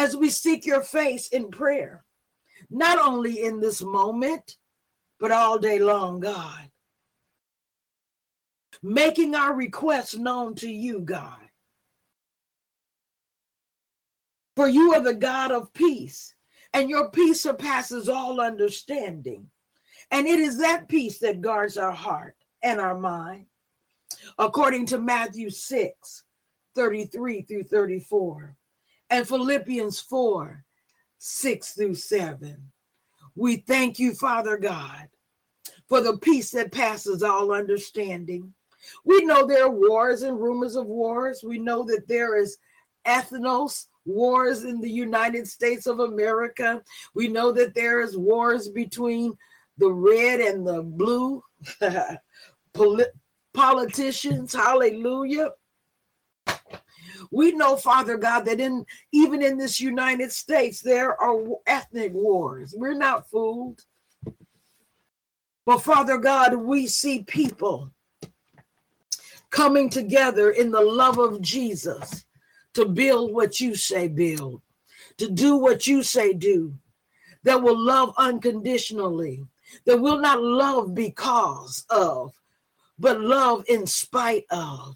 as 0.02 0.18
we 0.18 0.32
seek 0.32 0.66
your 0.66 0.82
face 0.82 1.28
in 1.28 1.52
prayer, 1.52 2.04
not 2.72 2.98
only 2.98 3.44
in 3.44 3.60
this 3.60 3.84
moment, 3.84 4.58
but 5.20 5.32
all 5.32 5.60
day 5.60 5.78
long, 5.78 6.20
God. 6.20 6.72
Making 8.82 9.36
our 9.36 9.54
requests 9.54 10.16
known 10.18 10.56
to 10.56 10.72
you, 10.72 11.02
God. 11.02 11.38
For 14.56 14.68
you 14.68 14.92
are 14.96 15.02
the 15.02 15.14
God 15.14 15.52
of 15.52 15.72
peace, 15.72 16.34
and 16.74 16.90
your 16.90 17.12
peace 17.12 17.42
surpasses 17.42 18.10
all 18.10 18.42
understanding. 18.42 19.52
And 20.10 20.26
it 20.26 20.40
is 20.40 20.58
that 20.58 20.88
peace 20.88 21.20
that 21.20 21.42
guards 21.42 21.78
our 21.78 21.92
heart 21.92 22.36
and 22.64 22.82
our 22.82 22.98
mind, 22.98 23.46
according 24.40 24.88
to 24.88 24.98
Matthew 24.98 25.52
6 25.52 26.24
33 26.74 27.42
through 27.44 27.64
34, 27.66 28.56
and 29.12 29.28
Philippians 29.28 30.00
4 30.00 30.64
6 31.20 31.74
through 31.74 31.94
7. 31.94 32.72
We 33.36 33.58
thank 33.58 34.00
you, 34.00 34.16
Father 34.16 34.58
God, 34.58 35.08
for 35.88 36.02
the 36.02 36.18
peace 36.18 36.50
that 36.52 36.72
passes 36.72 37.22
all 37.22 37.52
understanding. 37.52 38.54
We 39.06 39.24
know 39.24 39.46
there 39.46 39.66
are 39.66 39.70
wars 39.70 40.24
and 40.24 40.42
rumors 40.42 40.76
of 40.76 40.88
wars. 40.88 41.44
We 41.44 41.60
know 41.60 41.84
that 41.84 42.08
there 42.08 42.36
is 42.36 42.58
ethnos 43.06 43.86
wars 44.06 44.64
in 44.64 44.82
the 44.82 44.90
United 44.90 45.48
States 45.48 45.86
of 45.86 46.00
America. 46.00 46.82
We 47.14 47.28
know 47.28 47.52
that 47.52 47.76
there 47.76 48.02
is 48.02 48.18
wars 48.18 48.70
between 48.70 49.34
the 49.78 49.92
red 49.92 50.40
and 50.40 50.66
the 50.66 50.82
blue 50.82 51.44
politicians. 53.54 54.54
Hallelujah. 54.54 55.50
We 57.32 57.54
know, 57.54 57.78
Father 57.78 58.18
God, 58.18 58.42
that 58.46 58.60
in 58.60 58.86
even 59.14 59.42
in 59.42 59.58
this 59.58 59.80
United 59.80 60.32
States 60.32 60.82
there 60.82 61.20
are 61.20 61.42
ethnic 61.66 62.14
wars. 62.14 62.76
We're 62.78 62.94
not 62.94 63.30
fooled. 63.30 63.86
But 65.66 65.80
Father 65.80 66.18
God, 66.18 66.56
we 66.56 66.88
see 66.88 67.24
people 67.24 67.92
coming 69.50 69.90
together 69.90 70.52
in 70.52 70.72
the 70.72 70.82
love 70.82 71.20
of 71.20 71.42
Jesus 71.42 72.26
to 72.74 72.86
build 72.86 73.34
what 73.34 73.60
you 73.60 73.76
say 73.76 74.08
build, 74.08 74.62
to 75.18 75.30
do 75.30 75.56
what 75.56 75.88
you 75.88 76.04
say 76.04 76.34
do, 76.34 76.74
that 77.44 77.62
will 77.62 77.78
love 77.78 78.14
unconditionally, 78.18 79.46
that 79.86 80.00
will 80.00 80.20
not 80.20 80.42
love 80.42 80.96
because 80.96 81.86
of, 81.90 82.34
but 82.98 83.22
love 83.22 83.64
in 83.68 83.86
spite 83.86 84.46
of. 84.50 84.96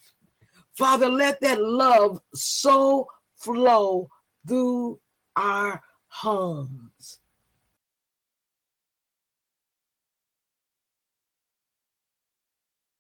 Father, 0.77 1.09
let 1.09 1.39
that 1.41 1.61
love 1.61 2.19
so 2.33 3.07
flow 3.38 4.09
through 4.47 4.99
our 5.35 5.81
homes. 6.07 7.19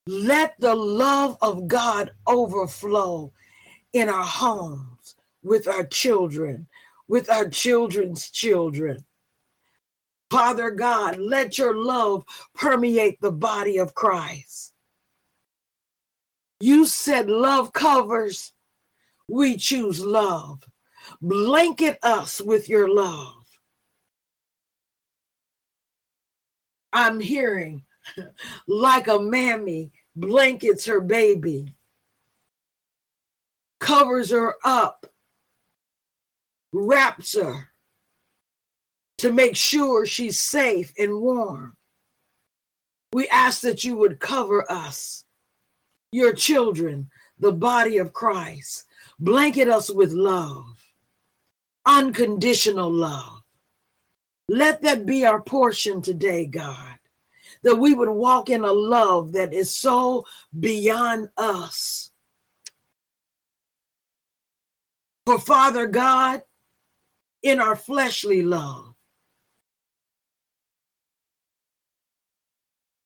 Let 0.07 0.53
the 0.59 0.75
love 0.75 1.37
of 1.41 1.67
God 1.67 2.11
overflow 2.27 3.33
in 3.91 4.07
our 4.07 4.23
homes, 4.23 5.15
with 5.41 5.67
our 5.67 5.85
children, 5.85 6.67
with 7.07 7.29
our 7.29 7.49
children's 7.49 8.29
children. 8.29 9.03
Father 10.29 10.69
God, 10.69 11.17
let 11.17 11.57
your 11.57 11.75
love 11.75 12.23
permeate 12.53 13.19
the 13.21 13.31
body 13.31 13.77
of 13.77 13.95
Christ. 13.95 14.74
You 16.65 16.87
said 16.87 17.29
love 17.29 17.73
covers. 17.73 18.51
We 19.27 19.55
choose 19.55 19.99
love. 20.03 20.63
Blanket 21.21 21.99
us 22.01 22.41
with 22.41 22.67
your 22.67 22.89
love. 22.89 23.45
I'm 26.91 27.19
hearing 27.19 27.83
like 28.67 29.07
a 29.07 29.19
mammy 29.19 29.91
blankets 30.15 30.87
her 30.87 31.01
baby 31.01 31.75
covers 33.79 34.31
her 34.31 34.55
up, 34.65 35.05
wraps 36.73 37.35
her 37.35 37.69
to 39.19 39.31
make 39.31 39.55
sure 39.55 40.07
she's 40.07 40.39
safe 40.39 40.91
and 40.97 41.21
warm. 41.21 41.77
We 43.13 43.27
ask 43.27 43.61
that 43.61 43.83
you 43.83 43.95
would 43.97 44.19
cover 44.19 44.65
us, 44.71 45.24
your 46.15 46.33
children, 46.33 47.09
the 47.39 47.51
body 47.51 47.97
of 47.97 48.13
Christ. 48.13 48.85
Blanket 49.19 49.67
us 49.67 49.89
with 49.89 50.11
love, 50.11 50.65
unconditional 51.85 52.91
love. 52.91 53.41
Let 54.47 54.81
that 54.83 55.05
be 55.05 55.25
our 55.25 55.41
portion 55.41 56.01
today, 56.01 56.45
God, 56.45 56.97
that 57.63 57.75
we 57.75 57.93
would 57.93 58.09
walk 58.09 58.49
in 58.49 58.63
a 58.63 58.71
love 58.71 59.33
that 59.33 59.53
is 59.53 59.75
so 59.75 60.25
beyond 60.57 61.29
us 61.37 62.11
for 65.25 65.39
Father 65.39 65.87
God 65.87 66.43
in 67.41 67.59
our 67.59 67.75
fleshly 67.75 68.41
love. 68.41 68.93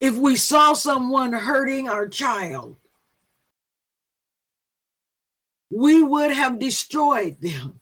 If 0.01 0.15
we 0.15 0.35
saw 0.35 0.73
someone 0.73 1.33
hurting 1.33 1.89
our 1.89 2.07
child, 2.07 2.78
we 5.69 6.01
would 6.01 6.31
have 6.31 6.59
destroyed 6.59 7.37
them. 7.41 7.79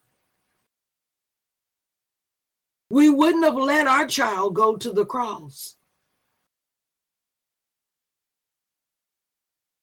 We 2.89 3.10
wouldn't 3.10 3.43
have 3.43 3.56
let 3.56 3.88
our 3.88 4.08
child 4.08 4.56
go 4.56 4.76
to 4.78 4.91
the 4.91 5.06
cross. 5.06 5.76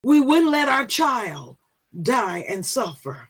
We 0.02 0.20
wouldn't 0.20 0.50
let 0.50 0.68
our 0.68 0.86
child 0.86 1.56
die 2.02 2.44
and 2.48 2.64
suffer. 2.64 3.28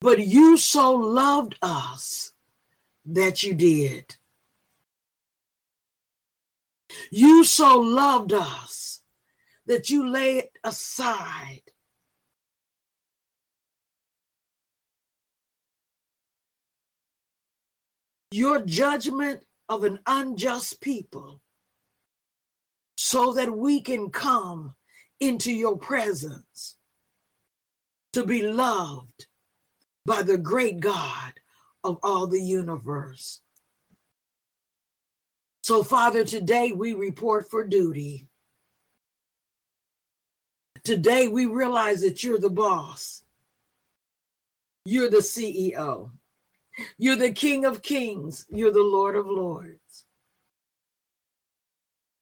But 0.00 0.26
you 0.26 0.56
so 0.56 0.92
loved 0.92 1.56
us 1.62 2.32
that 3.06 3.42
you 3.42 3.54
did. 3.54 4.16
You 7.10 7.44
so 7.44 7.80
loved 7.80 8.32
us 8.32 8.83
that 9.66 9.90
you 9.90 10.08
lay 10.08 10.38
it 10.38 10.52
aside 10.62 11.62
your 18.34 18.60
judgment 18.64 19.40
of 19.68 19.84
an 19.84 19.96
unjust 20.06 20.80
people 20.80 21.40
so 22.96 23.32
that 23.32 23.56
we 23.56 23.80
can 23.80 24.10
come 24.10 24.74
into 25.20 25.52
your 25.52 25.76
presence 25.76 26.74
to 28.12 28.26
be 28.26 28.42
loved 28.42 29.26
by 30.04 30.22
the 30.22 30.36
great 30.36 30.80
God 30.80 31.32
of 31.84 31.98
all 32.02 32.26
the 32.26 32.40
universe. 32.40 33.40
So, 35.62 35.84
Father, 35.84 36.24
today 36.24 36.72
we 36.72 36.92
report 36.92 37.48
for 37.48 37.64
duty. 37.64 38.26
Today 40.84 41.28
we 41.28 41.46
realize 41.46 42.02
that 42.02 42.22
you're 42.22 42.38
the 42.38 42.50
boss, 42.50 43.22
you're 44.84 45.08
the 45.08 45.16
CEO, 45.18 46.10
you're 46.98 47.16
the 47.16 47.32
King 47.32 47.64
of 47.64 47.80
Kings, 47.80 48.44
you're 48.50 48.70
the 48.70 48.82
Lord 48.82 49.16
of 49.16 49.26
Lords, 49.26 50.04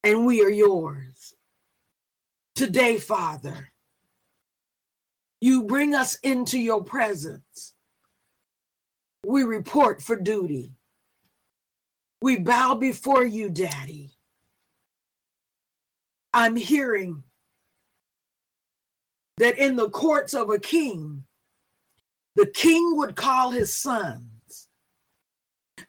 and 0.05 0.25
we 0.25 0.44
are 0.44 0.48
yours. 0.48 1.35
Today, 2.55 2.98
Father, 2.98 3.72
you 5.40 5.64
bring 5.64 5.96
us 5.96 6.14
into 6.22 6.57
your 6.57 6.85
presence. 6.85 7.75
We 9.27 9.42
report 9.42 10.01
for 10.01 10.14
duty. 10.14 10.70
We 12.20 12.38
bow 12.38 12.77
before 12.77 13.25
you, 13.25 13.51
Daddy. 13.51 14.12
I'm 16.33 16.55
hearing 16.55 17.25
that 19.42 19.59
in 19.59 19.74
the 19.74 19.90
courts 19.90 20.35
of 20.35 20.50
a 20.50 20.59
king, 20.59 21.24
the 22.37 22.46
king 22.46 22.96
would 22.96 23.16
call 23.16 23.50
his 23.50 23.76
sons 23.76 24.68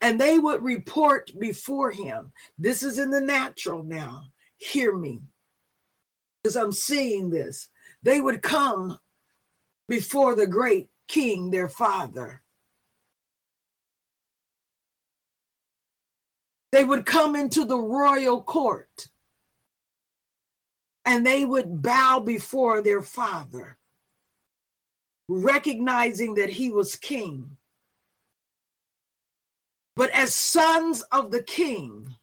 and 0.01 0.19
they 0.19 0.39
would 0.39 0.63
report 0.63 1.29
before 1.39 1.91
him. 1.91 2.31
This 2.57 2.81
is 2.81 2.97
in 2.97 3.11
the 3.11 3.21
natural 3.21 3.83
now. 3.83 4.23
Hear 4.57 4.97
me, 4.97 5.21
because 6.41 6.55
I'm 6.55 6.71
seeing 6.71 7.29
this. 7.29 7.69
They 8.01 8.21
would 8.21 8.41
come 8.41 8.97
before 9.87 10.33
the 10.33 10.47
great 10.47 10.87
king, 11.07 11.51
their 11.51 11.69
father. 11.69 12.41
They 16.71 16.83
would 16.83 17.05
come 17.05 17.35
into 17.35 17.65
the 17.65 17.77
royal 17.77 18.41
court 18.41 19.09
and 21.05 21.25
they 21.25 21.45
would 21.45 21.81
bow 21.81 22.19
before 22.19 22.81
their 22.81 23.01
father, 23.01 23.77
recognizing 25.27 26.35
that 26.35 26.49
he 26.49 26.69
was 26.69 26.95
king. 26.95 27.57
But 29.95 30.09
as 30.11 30.33
sons 30.33 31.01
of 31.11 31.31
the 31.31 31.43
king, 31.43 32.15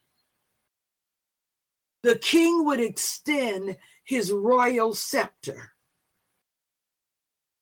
the 2.03 2.17
king 2.17 2.65
would 2.65 2.81
extend 2.81 3.77
his 4.05 4.33
royal 4.33 4.95
scepter, 4.95 5.73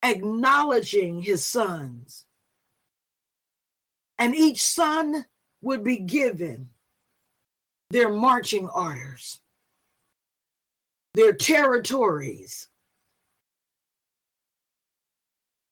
acknowledging 0.01 1.21
his 1.21 1.43
sons. 1.43 2.25
And 4.17 4.35
each 4.35 4.63
son 4.63 5.25
would 5.61 5.83
be 5.83 5.97
given 5.97 6.69
their 7.89 8.09
marching 8.09 8.67
orders 8.69 9.41
their 11.13 11.33
territories, 11.33 12.67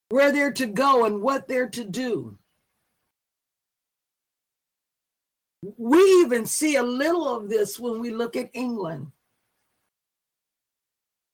where 0.10 0.32
they're 0.32 0.54
to 0.54 0.68
go 0.68 1.06
and 1.06 1.22
what 1.22 1.48
they're 1.48 1.70
to 1.70 1.84
do. 1.84 2.38
We 5.78 6.00
even 6.22 6.46
see 6.46 6.76
a 6.76 6.84
little 6.84 7.28
of 7.28 7.50
this 7.50 7.80
when 7.80 8.00
we 8.00 8.12
look 8.12 8.36
at 8.36 8.50
England. 8.54 9.12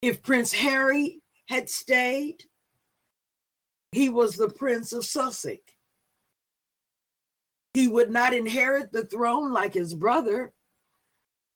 If 0.02 0.24
Prince 0.24 0.52
Harry 0.54 1.22
had 1.48 1.70
stayed, 1.70 2.44
he 3.92 4.10
was 4.10 4.36
the 4.36 4.50
Prince 4.50 4.92
of 4.92 5.06
Sussex. 5.06 5.62
He 7.74 7.88
would 7.88 8.12
not 8.12 8.34
inherit 8.34 8.92
the 8.92 9.06
throne 9.06 9.52
like 9.52 9.74
his 9.74 9.94
brother, 9.94 10.52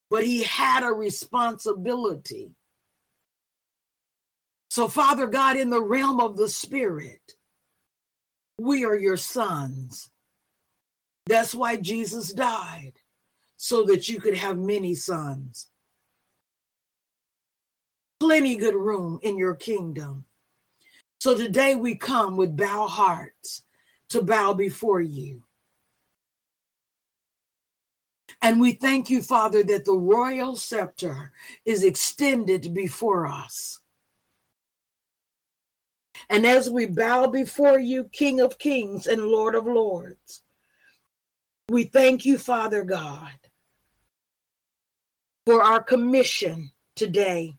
but 0.10 0.24
he 0.24 0.44
had 0.44 0.84
a 0.84 0.94
responsibility. 0.94 2.52
So, 4.70 4.88
Father 4.88 5.28
God, 5.28 5.58
in 5.58 5.70
the 5.70 5.82
realm 5.82 6.20
of 6.20 6.38
the 6.38 6.50
Spirit, 6.50 7.36
we 8.58 8.86
are 8.86 8.98
your 8.98 9.18
sons. 9.18 10.10
That's 11.26 11.54
why 11.54 11.78
Jesus 11.78 12.32
died, 12.34 12.94
so 13.58 13.84
that 13.86 14.08
you 14.08 14.20
could 14.20 14.36
have 14.36 14.58
many 14.58 14.96
sons. 14.96 15.68
Plenty 18.20 18.56
good 18.56 18.76
room 18.76 19.20
in 19.24 19.38
your 19.38 19.56
kingdom. 19.56 20.26
So 21.20 21.36
today 21.36 21.76
we 21.76 21.96
come 21.96 22.38
with 22.38 22.56
bow 22.56 22.88
hearts 22.88 23.64
to 24.10 24.22
bow 24.22 24.54
before 24.54 25.02
you. 25.02 25.44
And 28.42 28.62
we 28.62 28.74
thank 28.74 29.10
you, 29.10 29.22
Father, 29.22 29.64
that 29.64 29.86
the 29.86 29.98
royal 29.98 30.56
scepter 30.56 31.32
is 31.66 31.84
extended 31.84 32.74
before 32.74 33.26
us. 33.26 33.80
And 36.30 36.46
as 36.46 36.70
we 36.70 36.86
bow 36.86 37.28
before 37.28 37.80
you, 37.80 38.06
King 38.06 38.40
of 38.42 38.60
Kings 38.60 39.08
and 39.08 39.22
Lord 39.24 39.56
of 39.56 39.66
Lords, 39.66 40.44
we 41.70 41.86
thank 41.86 42.26
you, 42.26 42.38
Father 42.38 42.84
God, 42.84 43.34
for 45.46 45.64
our 45.64 45.82
commission 45.82 46.72
today, 46.96 47.56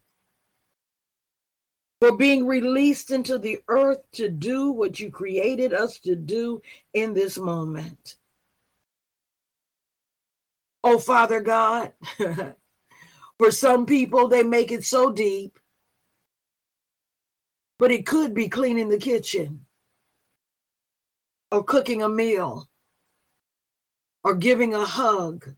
for 2.00 2.16
being 2.16 2.46
released 2.46 3.10
into 3.10 3.38
the 3.38 3.58
earth 3.68 4.00
to 4.12 4.28
do 4.28 4.70
what 4.70 5.00
you 5.00 5.10
created 5.10 5.72
us 5.72 5.98
to 6.00 6.14
do 6.14 6.62
in 6.94 7.14
this 7.14 7.38
moment. 7.38 8.16
Oh, 10.90 10.98
Father 10.98 11.40
God, 11.42 11.92
for 13.38 13.50
some 13.50 13.84
people, 13.84 14.26
they 14.26 14.42
make 14.42 14.72
it 14.72 14.84
so 14.84 15.12
deep, 15.12 15.58
but 17.78 17.90
it 17.90 18.06
could 18.06 18.32
be 18.32 18.48
cleaning 18.48 18.88
the 18.88 18.96
kitchen 18.96 19.66
or 21.52 21.62
cooking 21.62 22.02
a 22.02 22.08
meal 22.08 22.70
or 24.24 24.34
giving 24.34 24.74
a 24.74 24.86
hug. 24.86 25.56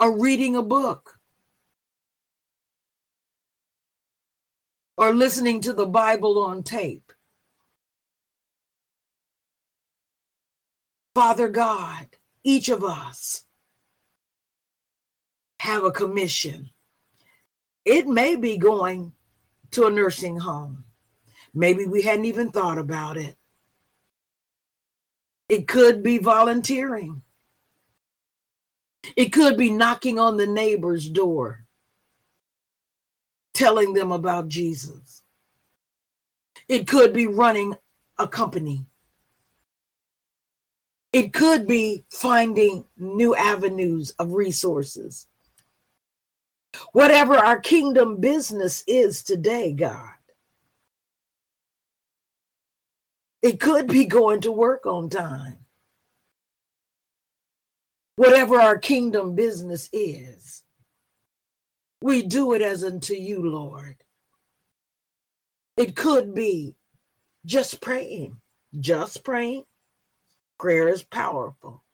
Or 0.00 0.18
reading 0.18 0.56
a 0.56 0.62
book, 0.62 1.20
or 4.96 5.14
listening 5.14 5.60
to 5.60 5.72
the 5.72 5.86
Bible 5.86 6.42
on 6.42 6.64
tape. 6.64 7.11
Father 11.14 11.48
God, 11.48 12.06
each 12.42 12.68
of 12.68 12.82
us 12.82 13.44
have 15.60 15.84
a 15.84 15.90
commission. 15.90 16.70
It 17.84 18.06
may 18.06 18.36
be 18.36 18.56
going 18.56 19.12
to 19.72 19.86
a 19.86 19.90
nursing 19.90 20.38
home. 20.38 20.84
Maybe 21.54 21.84
we 21.84 22.02
hadn't 22.02 22.24
even 22.24 22.50
thought 22.50 22.78
about 22.78 23.16
it. 23.16 23.36
It 25.48 25.68
could 25.68 26.02
be 26.02 26.18
volunteering. 26.18 27.22
It 29.16 29.32
could 29.32 29.58
be 29.58 29.70
knocking 29.70 30.18
on 30.18 30.36
the 30.36 30.46
neighbor's 30.46 31.08
door, 31.08 31.66
telling 33.52 33.92
them 33.92 34.12
about 34.12 34.48
Jesus. 34.48 35.22
It 36.68 36.86
could 36.86 37.12
be 37.12 37.26
running 37.26 37.74
a 38.18 38.26
company. 38.26 38.86
It 41.12 41.34
could 41.34 41.66
be 41.66 42.04
finding 42.10 42.86
new 42.96 43.34
avenues 43.34 44.12
of 44.18 44.32
resources. 44.32 45.26
Whatever 46.92 47.36
our 47.36 47.60
kingdom 47.60 48.18
business 48.18 48.82
is 48.86 49.22
today, 49.22 49.74
God, 49.74 50.14
it 53.42 53.60
could 53.60 53.88
be 53.88 54.06
going 54.06 54.40
to 54.42 54.52
work 54.52 54.86
on 54.86 55.10
time. 55.10 55.58
Whatever 58.16 58.58
our 58.60 58.78
kingdom 58.78 59.34
business 59.34 59.90
is, 59.92 60.62
we 62.00 62.22
do 62.22 62.54
it 62.54 62.62
as 62.62 62.84
unto 62.84 63.14
you, 63.14 63.50
Lord. 63.50 63.96
It 65.76 65.94
could 65.94 66.34
be 66.34 66.74
just 67.44 67.80
praying, 67.82 68.38
just 68.80 69.24
praying 69.24 69.64
Prayer 70.62 70.88
is 70.88 71.02
powerful. 71.02 71.84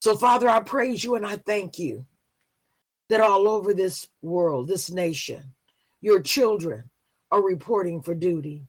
So, 0.00 0.16
Father, 0.16 0.48
I 0.48 0.60
praise 0.60 1.04
you 1.04 1.14
and 1.14 1.24
I 1.24 1.36
thank 1.36 1.78
you 1.78 2.04
that 3.08 3.20
all 3.20 3.46
over 3.46 3.72
this 3.72 4.08
world, 4.20 4.66
this 4.66 4.90
nation, 4.90 5.52
your 6.00 6.20
children 6.20 6.90
are 7.30 7.42
reporting 7.42 8.02
for 8.02 8.16
duty. 8.16 8.64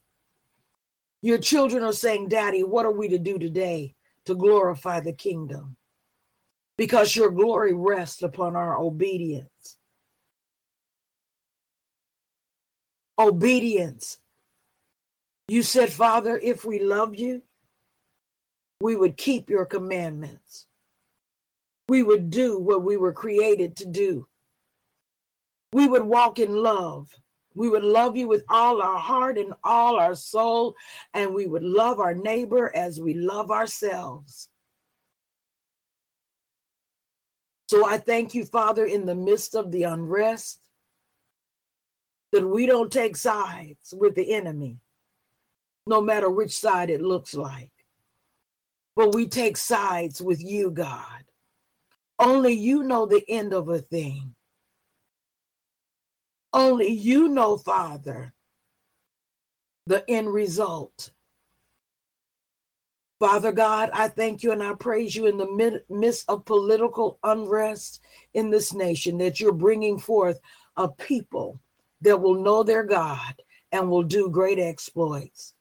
Your 1.24 1.39
children 1.39 1.84
are 1.84 1.93
saying, 1.93 2.30
Daddy, 2.30 2.63
what 2.63 2.86
are 2.86 2.91
we 2.91 3.08
to 3.08 3.17
do 3.17 3.39
today 3.39 3.95
to 4.26 4.36
glorify 4.36 5.00
the 5.00 5.13
kingdom? 5.13 5.76
because 6.80 7.13
your 7.13 7.30
glory 7.30 7.74
rests 7.74 8.24
upon 8.24 8.56
our 8.56 8.80
obedience. 8.80 9.76
Obedience. 13.19 14.17
You 15.50 15.62
said, 15.62 15.91
Father, 15.91 16.39
if 16.41 16.63
we 16.63 16.80
love 16.80 17.15
you, 17.17 17.41
we 18.82 18.96
would 18.96 19.18
keep 19.18 19.50
your 19.50 19.65
commandments. 19.65 20.65
We 21.89 22.04
would 22.04 22.30
do 22.30 22.60
what 22.60 22.84
we 22.84 22.98
were 22.98 23.13
created 23.13 23.76
to 23.78 23.86
do. 23.86 24.28
We 25.74 25.88
would 25.88 26.04
walk 26.04 26.39
in 26.39 26.56
love. 26.56 27.10
We 27.56 27.68
would 27.68 27.84
love 27.84 28.15
you 28.15 28.28
with 28.28 28.44
all 28.48 28.82
our 28.82 28.98
heart 28.98 29.38
and 29.38 29.54
all 29.63 29.98
our 29.98 30.15
soul, 30.15 30.76
and 31.13 31.34
we 31.34 31.46
would 31.48 31.63
love 31.63 32.00
our 32.00 32.13
neighbor 32.13 32.72
as 32.76 33.02
we 33.02 33.15
love 33.15 33.52
ourselves. 33.52 34.50
So 37.68 37.86
I 37.86 37.98
thank 37.98 38.34
you, 38.34 38.46
Father, 38.46 38.86
in 38.86 39.06
the 39.06 39.15
midst 39.15 39.56
of 39.56 39.72
the 39.72 39.84
unrest, 39.84 40.60
that 42.32 42.48
we 42.48 42.65
don't 42.65 42.92
take 42.92 43.18
sides 43.18 43.94
with 43.96 44.15
the 44.15 44.34
enemy, 44.34 44.78
no 45.86 46.02
matter 46.02 46.30
which 46.30 46.58
side 46.58 46.89
it 46.89 47.02
looks 47.02 47.34
like. 47.34 47.72
But 49.00 49.16
we 49.16 49.28
take 49.28 49.56
sides 49.56 50.22
with 50.22 50.44
you, 50.44 50.72
God. 50.72 51.24
Only 52.20 52.52
you 52.52 52.84
know 52.84 53.06
the 53.06 53.24
end 53.30 53.54
of 53.54 53.70
a 53.70 53.80
thing. 53.80 54.36
Only 56.52 56.90
you 56.90 57.30
know, 57.30 57.56
Father, 57.56 58.34
the 59.86 60.04
end 60.10 60.34
result. 60.34 61.12
Father 63.22 63.54
God, 63.54 63.90
I 63.94 64.10
thank 64.10 64.44
you 64.44 64.52
and 64.52 64.62
I 64.62 64.74
praise 64.74 65.16
you 65.16 65.28
in 65.28 65.38
the 65.38 65.82
midst 65.90 66.26
of 66.28 66.44
political 66.44 67.20
unrest 67.24 68.02
in 68.34 68.50
this 68.50 68.74
nation 68.74 69.18
that 69.20 69.40
you're 69.40 69.54
bringing 69.54 69.98
forth 69.98 70.42
a 70.76 70.90
people 70.90 71.62
that 72.02 72.20
will 72.20 72.44
know 72.44 72.64
their 72.64 72.84
God 72.84 73.42
and 73.72 73.90
will 73.90 74.04
do 74.04 74.30
great 74.30 74.60
exploits. 74.60 75.54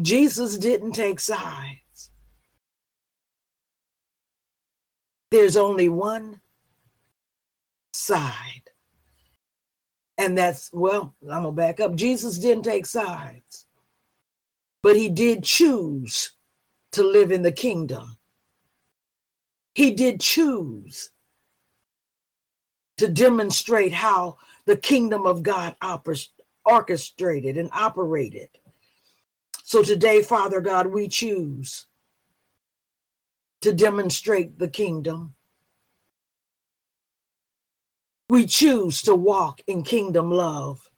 Jesus 0.00 0.56
didn't 0.56 0.92
take 0.92 1.20
sides. 1.20 2.10
There's 5.30 5.56
only 5.56 5.88
one 5.88 6.40
side. 7.92 8.70
And 10.18 10.36
that's, 10.36 10.70
well, 10.72 11.14
I'm 11.22 11.42
going 11.42 11.44
to 11.44 11.52
back 11.52 11.80
up. 11.80 11.94
Jesus 11.94 12.38
didn't 12.38 12.64
take 12.64 12.86
sides 12.86 13.66
but 14.82 14.96
he 14.96 15.08
did 15.08 15.44
choose 15.44 16.32
to 16.92 17.02
live 17.02 17.32
in 17.32 17.42
the 17.42 17.52
kingdom. 17.52 18.16
He 19.74 19.92
did 19.92 20.20
choose 20.20 21.10
to 22.98 23.08
demonstrate 23.08 23.92
how 23.92 24.36
the 24.66 24.76
kingdom 24.76 25.26
of 25.26 25.42
God 25.42 25.76
orchestrated 26.64 27.56
and 27.56 27.70
operated. 27.72 28.48
So 29.72 29.82
today, 29.82 30.20
Father 30.20 30.60
God, 30.60 30.88
we 30.88 31.08
choose 31.08 31.86
to 33.62 33.72
demonstrate 33.72 34.58
the 34.58 34.68
kingdom. 34.68 35.34
We 38.28 38.44
choose 38.44 39.00
to 39.04 39.14
walk 39.14 39.62
in 39.66 39.82
kingdom 39.82 40.30
love. 40.30 40.90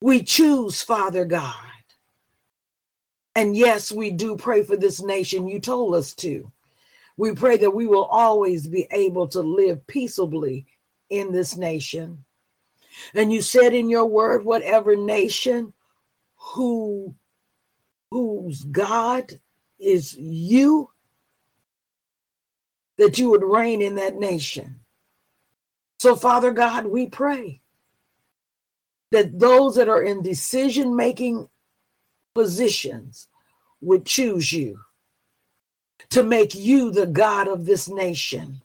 We 0.00 0.22
choose, 0.22 0.82
Father 0.82 1.24
God. 1.24 1.56
And 3.34 3.56
yes, 3.56 3.90
we 3.90 4.12
do 4.12 4.36
pray 4.36 4.62
for 4.62 4.76
this 4.76 5.02
nation. 5.02 5.48
You 5.48 5.58
told 5.58 5.96
us 5.96 6.14
to. 6.14 6.52
We 7.16 7.34
pray 7.34 7.56
that 7.56 7.74
we 7.74 7.88
will 7.88 8.04
always 8.04 8.68
be 8.68 8.86
able 8.92 9.26
to 9.30 9.40
live 9.40 9.84
peaceably 9.88 10.66
in 11.10 11.32
this 11.32 11.56
nation. 11.56 12.24
And 13.14 13.32
you 13.32 13.42
said 13.42 13.74
in 13.74 13.88
your 13.88 14.06
word, 14.06 14.44
whatever 14.44 14.96
nation 14.96 15.72
who 16.36 17.14
whose 18.10 18.62
God 18.64 19.40
is 19.78 20.14
you, 20.16 20.90
that 22.98 23.18
you 23.18 23.30
would 23.30 23.42
reign 23.42 23.82
in 23.82 23.96
that 23.96 24.16
nation. 24.16 24.80
So, 25.98 26.14
Father 26.14 26.52
God, 26.52 26.86
we 26.86 27.06
pray 27.08 27.60
that 29.10 29.38
those 29.38 29.74
that 29.76 29.88
are 29.88 30.02
in 30.02 30.22
decision 30.22 30.94
making 30.94 31.48
positions 32.34 33.28
would 33.80 34.04
choose 34.04 34.52
you 34.52 34.80
to 36.10 36.22
make 36.22 36.54
you 36.54 36.90
the 36.90 37.06
God 37.06 37.48
of 37.48 37.66
this 37.66 37.88
nation. 37.88 38.62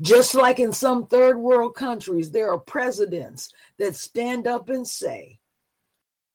Just 0.00 0.34
like 0.34 0.58
in 0.58 0.72
some 0.72 1.06
third 1.06 1.38
world 1.38 1.74
countries, 1.74 2.30
there 2.30 2.50
are 2.52 2.58
presidents 2.58 3.52
that 3.78 3.96
stand 3.96 4.46
up 4.46 4.68
and 4.68 4.86
say, 4.86 5.38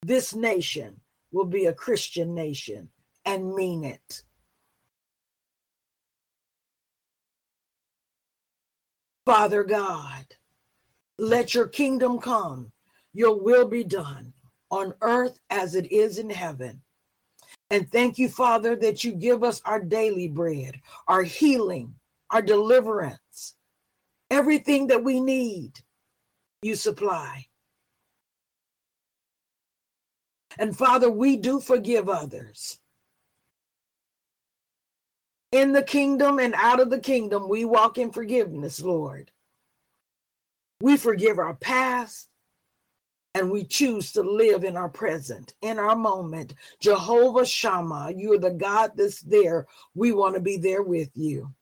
This 0.02 0.34
nation 0.34 1.00
will 1.32 1.46
be 1.46 1.66
a 1.66 1.74
Christian 1.74 2.34
nation 2.34 2.90
and 3.26 3.54
mean 3.54 3.84
it. 3.84 4.24
Father 9.26 9.64
God, 9.64 10.26
let 11.20 11.54
your 11.54 11.68
kingdom 11.68 12.20
come, 12.20 12.72
your 13.14 13.40
will 13.40 13.68
be 13.68 13.84
done 13.84 14.34
on 14.72 14.94
earth 15.02 15.38
as 15.50 15.76
it 15.76 15.92
is 15.92 16.18
in 16.18 16.30
heaven. 16.30 16.82
And 17.70 17.92
thank 17.92 18.18
you, 18.18 18.30
Father, 18.30 18.76
that 18.78 19.04
you 19.04 19.12
give 19.12 19.44
us 19.44 19.62
our 19.66 19.80
daily 19.80 20.28
bread, 20.28 20.82
our 21.08 21.22
healing, 21.22 21.94
our 22.32 22.42
deliverance, 22.42 23.20
everything 24.30 24.88
that 24.88 25.04
we 25.04 25.20
need, 25.20 25.80
you 26.62 26.76
supply. 26.76 27.46
And 30.58 30.76
Father, 30.78 31.10
we 31.10 31.38
do 31.38 31.60
forgive 31.60 32.10
others. 32.10 32.80
In 35.52 35.72
the 35.72 35.84
kingdom 35.84 36.39
and 36.39 36.54
out 36.56 36.80
of 36.80 36.89
the 36.89 37.00
kingdom, 37.00 37.50
we 37.50 37.65
walk 37.65 37.98
in 37.98 38.12
forgiveness, 38.12 38.82
Lord. 38.82 39.32
We 40.82 40.96
forgive 40.98 41.39
our 41.39 41.56
past 41.56 42.28
and 43.36 43.52
we 43.52 43.63
choose 43.63 44.12
to 44.13 44.22
live 44.22 44.63
in 44.63 44.76
our 44.76 44.89
present, 44.89 45.54
in 45.62 45.78
our 45.80 45.96
moment. 45.96 46.54
Jehovah 46.80 47.46
Shammah, 47.46 48.13
you're 48.15 48.39
the 48.39 48.52
God 48.52 48.92
that's 48.96 49.22
there. 49.22 49.68
We 49.96 50.12
want 50.13 50.36
to 50.36 50.42
be 50.42 50.58
there 50.58 50.84
with 50.84 51.10
you. 51.15 51.54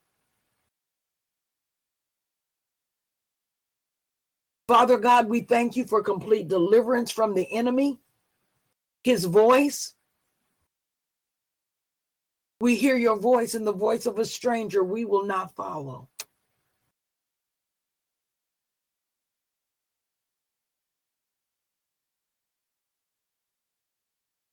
Father 4.68 4.98
God, 4.98 5.30
we 5.30 5.42
thank 5.42 5.78
you 5.78 5.86
for 5.86 6.04
complete 6.04 6.50
deliverance 6.50 7.10
from 7.10 7.34
the 7.34 7.50
enemy, 7.54 8.00
his 9.04 9.24
voice. 9.24 9.94
We 12.60 12.76
hear 12.76 12.98
your 12.98 13.18
voice 13.18 13.54
and 13.54 13.66
the 13.66 13.72
voice 13.74 14.06
of 14.06 14.20
a 14.20 14.26
stranger 14.26 14.84
we 14.84 15.06
will 15.06 15.24
not 15.24 15.56
follow. 15.56 16.10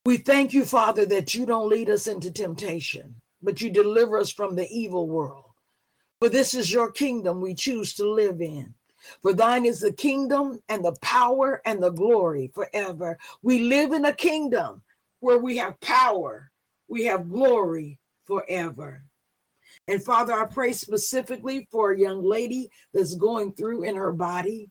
We 0.06 0.18
thank 0.18 0.52
you, 0.52 0.64
Father, 0.64 1.06
that 1.06 1.34
you 1.34 1.46
don't 1.46 1.70
lead 1.70 1.88
us 1.88 2.06
into 2.06 2.30
temptation, 2.30 3.16
but 3.42 3.60
you 3.60 3.70
deliver 3.70 4.18
us 4.18 4.30
from 4.30 4.54
the 4.54 4.68
evil 4.68 5.08
world. 5.08 5.46
For 6.20 6.28
this 6.28 6.54
is 6.54 6.72
your 6.72 6.92
kingdom 6.92 7.40
we 7.40 7.54
choose 7.54 7.94
to 7.94 8.08
live 8.08 8.40
in. 8.40 8.74
For 9.22 9.32
thine 9.32 9.64
is 9.64 9.80
the 9.80 9.92
kingdom 9.92 10.60
and 10.68 10.84
the 10.84 10.96
power 11.00 11.60
and 11.64 11.82
the 11.82 11.90
glory 11.90 12.50
forever. 12.54 13.18
We 13.42 13.60
live 13.60 13.92
in 13.92 14.04
a 14.04 14.12
kingdom 14.12 14.82
where 15.20 15.38
we 15.38 15.56
have 15.58 15.80
power, 15.80 16.50
we 16.88 17.04
have 17.04 17.30
glory 17.30 17.98
forever. 18.24 19.04
And 19.86 20.02
Father, 20.02 20.32
I 20.32 20.46
pray 20.46 20.72
specifically 20.72 21.68
for 21.70 21.92
a 21.92 21.98
young 21.98 22.22
lady 22.22 22.70
that's 22.92 23.14
going 23.14 23.52
through 23.52 23.84
in 23.84 23.96
her 23.96 24.12
body. 24.12 24.70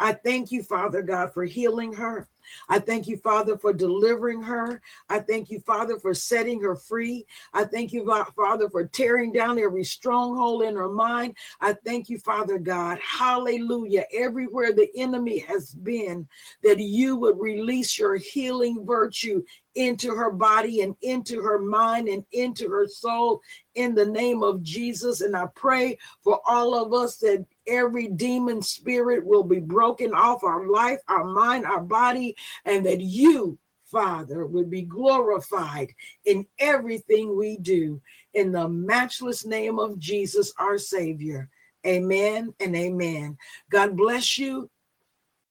I 0.00 0.12
thank 0.12 0.52
you, 0.52 0.62
Father 0.62 1.02
God, 1.02 1.32
for 1.32 1.44
healing 1.44 1.92
her. 1.94 2.28
I 2.68 2.78
thank 2.78 3.06
you, 3.06 3.16
Father, 3.16 3.56
for 3.56 3.72
delivering 3.72 4.42
her. 4.42 4.80
I 5.08 5.20
thank 5.20 5.50
you, 5.50 5.60
Father, 5.60 5.98
for 5.98 6.14
setting 6.14 6.60
her 6.62 6.76
free. 6.76 7.26
I 7.52 7.64
thank 7.64 7.92
you, 7.92 8.06
Father, 8.36 8.68
for 8.68 8.86
tearing 8.86 9.32
down 9.32 9.58
every 9.58 9.84
stronghold 9.84 10.62
in 10.62 10.74
her 10.76 10.88
mind. 10.88 11.36
I 11.60 11.72
thank 11.72 12.08
you, 12.08 12.18
Father 12.18 12.58
God. 12.58 12.98
Hallelujah. 13.00 14.04
Everywhere 14.12 14.72
the 14.72 14.88
enemy 14.96 15.38
has 15.40 15.74
been, 15.74 16.28
that 16.62 16.78
you 16.78 17.16
would 17.16 17.38
release 17.38 17.98
your 17.98 18.16
healing 18.16 18.84
virtue 18.84 19.42
into 19.78 20.12
her 20.12 20.32
body 20.32 20.80
and 20.80 20.96
into 21.02 21.40
her 21.40 21.60
mind 21.60 22.08
and 22.08 22.24
into 22.32 22.68
her 22.68 22.88
soul 22.88 23.40
in 23.76 23.94
the 23.94 24.04
name 24.04 24.42
of 24.42 24.60
Jesus. 24.60 25.20
And 25.20 25.36
I 25.36 25.46
pray 25.54 25.96
for 26.24 26.40
all 26.44 26.74
of 26.74 26.92
us 26.92 27.18
that 27.18 27.46
every 27.68 28.08
demon 28.08 28.60
spirit 28.60 29.24
will 29.24 29.44
be 29.44 29.60
broken 29.60 30.12
off 30.12 30.42
our 30.42 30.66
life, 30.66 30.98
our 31.06 31.24
mind, 31.24 31.64
our 31.64 31.80
body, 31.80 32.34
and 32.64 32.84
that 32.86 33.00
you 33.00 33.56
Father 33.84 34.46
would 34.46 34.68
be 34.68 34.82
glorified 34.82 35.94
in 36.24 36.44
everything 36.58 37.38
we 37.38 37.56
do. 37.56 38.02
In 38.34 38.50
the 38.50 38.68
matchless 38.68 39.46
name 39.46 39.78
of 39.78 39.96
Jesus, 40.00 40.52
our 40.58 40.76
Savior. 40.76 41.48
Amen 41.86 42.52
and 42.58 42.74
amen. 42.74 43.38
God 43.70 43.96
bless 43.96 44.38
you. 44.38 44.68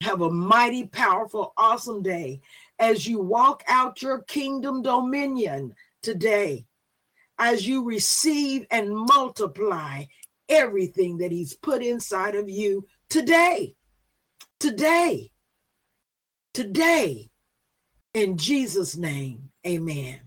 Have 0.03 0.21
a 0.21 0.29
mighty, 0.29 0.85
powerful, 0.85 1.53
awesome 1.57 2.03
day 2.03 2.41
as 2.79 3.07
you 3.07 3.19
walk 3.19 3.63
out 3.67 4.01
your 4.01 4.21
kingdom 4.23 4.81
dominion 4.81 5.73
today, 6.01 6.65
as 7.39 7.67
you 7.67 7.83
receive 7.83 8.65
and 8.71 8.95
multiply 8.95 10.03
everything 10.49 11.17
that 11.17 11.31
He's 11.31 11.55
put 11.55 11.83
inside 11.83 12.35
of 12.35 12.49
you 12.49 12.85
today. 13.09 13.75
Today. 14.59 15.31
Today. 16.53 17.29
In 18.13 18.37
Jesus' 18.37 18.95
name, 18.95 19.49
amen. 19.65 20.26